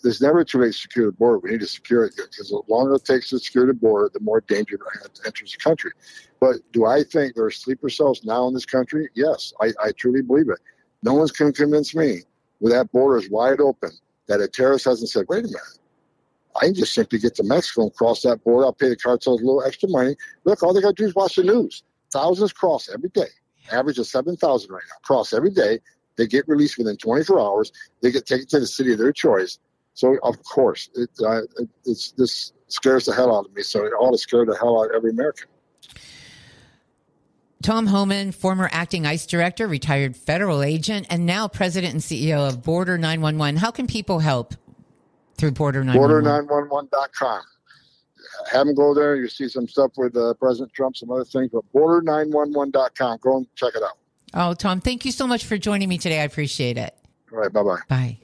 there's 0.02 0.22
never 0.22 0.44
too 0.44 0.60
late 0.60 0.74
to 0.74 0.78
secure 0.78 1.06
the 1.08 1.12
border. 1.14 1.40
We 1.40 1.52
need 1.52 1.62
to 1.62 1.68
secure 1.68 2.06
it 2.06 2.14
because 2.16 2.50
the 2.50 2.62
longer 2.68 2.96
it 2.96 3.06
takes 3.06 3.30
to 3.30 3.40
secure 3.40 3.66
the 3.66 3.74
border, 3.74 4.10
the 4.14 4.20
more 4.20 4.42
danger 4.42 4.78
enters 5.26 5.54
the 5.54 5.58
country. 5.58 5.92
But 6.40 6.58
do 6.72 6.86
I 6.86 7.04
think 7.04 7.36
there 7.36 7.46
are 7.46 7.52
sleeper 7.52 7.90
cells 7.90 8.24
now 8.24 8.48
in 8.48 8.54
this 8.54 8.66
country? 8.66 9.10
Yes, 9.16 9.54
I, 9.62 9.72
I 9.82 9.92
truly 9.94 10.22
believe 10.22 10.50
it. 10.50 10.60
No 11.04 11.14
one's 11.14 11.32
can 11.32 11.54
convince 11.54 11.96
me 11.96 12.20
when 12.60 12.72
that 12.72 12.92
border 12.92 13.18
is 13.18 13.30
wide 13.30 13.60
open 13.60 13.92
that 14.28 14.42
a 14.42 14.48
terrorist 14.48 14.86
hasn't 14.86 15.10
said, 15.10 15.26
wait 15.30 15.46
a 15.46 15.48
minute, 15.48 15.80
I 16.62 16.66
can 16.66 16.76
just 16.76 16.94
simply 16.94 17.20
get 17.20 17.36
to 17.36 17.44
Mexico 17.44 17.84
and 17.84 17.94
cross 17.94 18.22
that 18.22 18.44
border. 18.44 18.66
I'll 18.66 18.74
pay 18.74 18.90
the 18.90 18.96
cartels 18.96 19.42
a 19.42 19.46
little 19.46 19.64
extra 19.64 19.90
money. 19.90 20.16
Look, 20.44 20.64
all 20.64 20.74
they 20.74 20.82
got 20.82 20.96
to 20.96 21.04
do 21.04 21.08
is 21.08 21.16
watch 21.16 21.36
the 21.36 21.44
news. 21.44 21.84
Thousands 22.12 22.54
cross 22.54 22.90
every 22.94 23.10
day 23.10 23.28
average 23.72 24.00
of 24.00 24.08
7,000 24.08 24.72
right 24.72 24.84
now, 24.90 24.96
cross 25.04 25.34
every 25.34 25.52
day. 25.52 25.80
They 26.16 26.28
get 26.28 26.48
released 26.48 26.78
within 26.78 26.98
24 26.98 27.40
hours. 27.40 27.72
They 28.02 28.12
get 28.12 28.26
taken 28.26 28.48
to 28.48 28.60
the 28.60 28.68
city 28.68 28.92
of 28.94 29.00
their 29.00 29.12
choice. 29.12 29.60
So, 29.96 30.18
of 30.24 30.42
course, 30.44 30.90
it, 30.96 31.10
uh, 31.26 31.42
it's, 31.86 32.12
this 32.12 32.54
scares 32.68 33.06
the 33.06 33.14
hell 33.14 33.36
out 33.36 33.46
of 33.46 33.54
me. 33.56 33.64
So 33.64 33.86
it 33.86 33.92
ought 33.92 34.12
to 34.12 34.18
scare 34.18 34.46
the 34.46 34.58
hell 34.58 34.82
out 34.82 34.90
of 34.90 34.96
every 34.96 35.12
American. 35.12 35.48
Tom 37.62 37.88
Homan, 37.88 38.34
former 38.34 38.70
acting 38.74 39.06
ICE 39.06 39.26
director, 39.26 39.68
retired 39.68 40.18
federal 40.18 40.64
agent, 40.64 41.08
and 41.10 41.26
now 41.26 41.48
president 41.48 41.94
and 41.94 42.02
CEO 42.02 42.48
of 42.48 42.62
Border 42.62 42.98
911. 42.98 43.56
How 43.58 43.72
can 43.72 43.88
people 43.88 44.20
help 44.20 44.54
through 45.38 45.52
Border 45.52 45.84
911? 45.84 46.48
Border911.com. 46.48 47.42
Have 48.52 48.68
them 48.68 48.76
go 48.76 48.94
there. 48.94 49.16
You 49.16 49.28
see 49.28 49.48
some 49.48 49.68
stuff 49.68 49.92
with 49.98 50.16
uh, 50.16 50.34
President 50.36 50.74
Trump, 50.74 50.98
some 50.98 51.12
other 51.12 51.26
things, 51.26 51.52
but 51.52 51.64
border911.com. 51.74 53.20
Go 53.22 53.38
and 53.38 53.56
check 53.56 53.76
it 53.76 53.84
out. 53.84 53.98
Oh, 54.34 54.54
Tom, 54.54 54.82
thank 54.82 55.06
you 55.06 55.12
so 55.12 55.28
much 55.28 55.46
for 55.46 55.58
joining 55.58 55.90
me 55.90 55.98
today. 55.98 56.20
I 56.20 56.24
appreciate 56.24 56.78
it. 56.78 56.96
All 57.32 57.40
right. 57.40 57.52
Bye 57.52 57.64
bye. 57.64 57.80
Bye. 57.88 58.18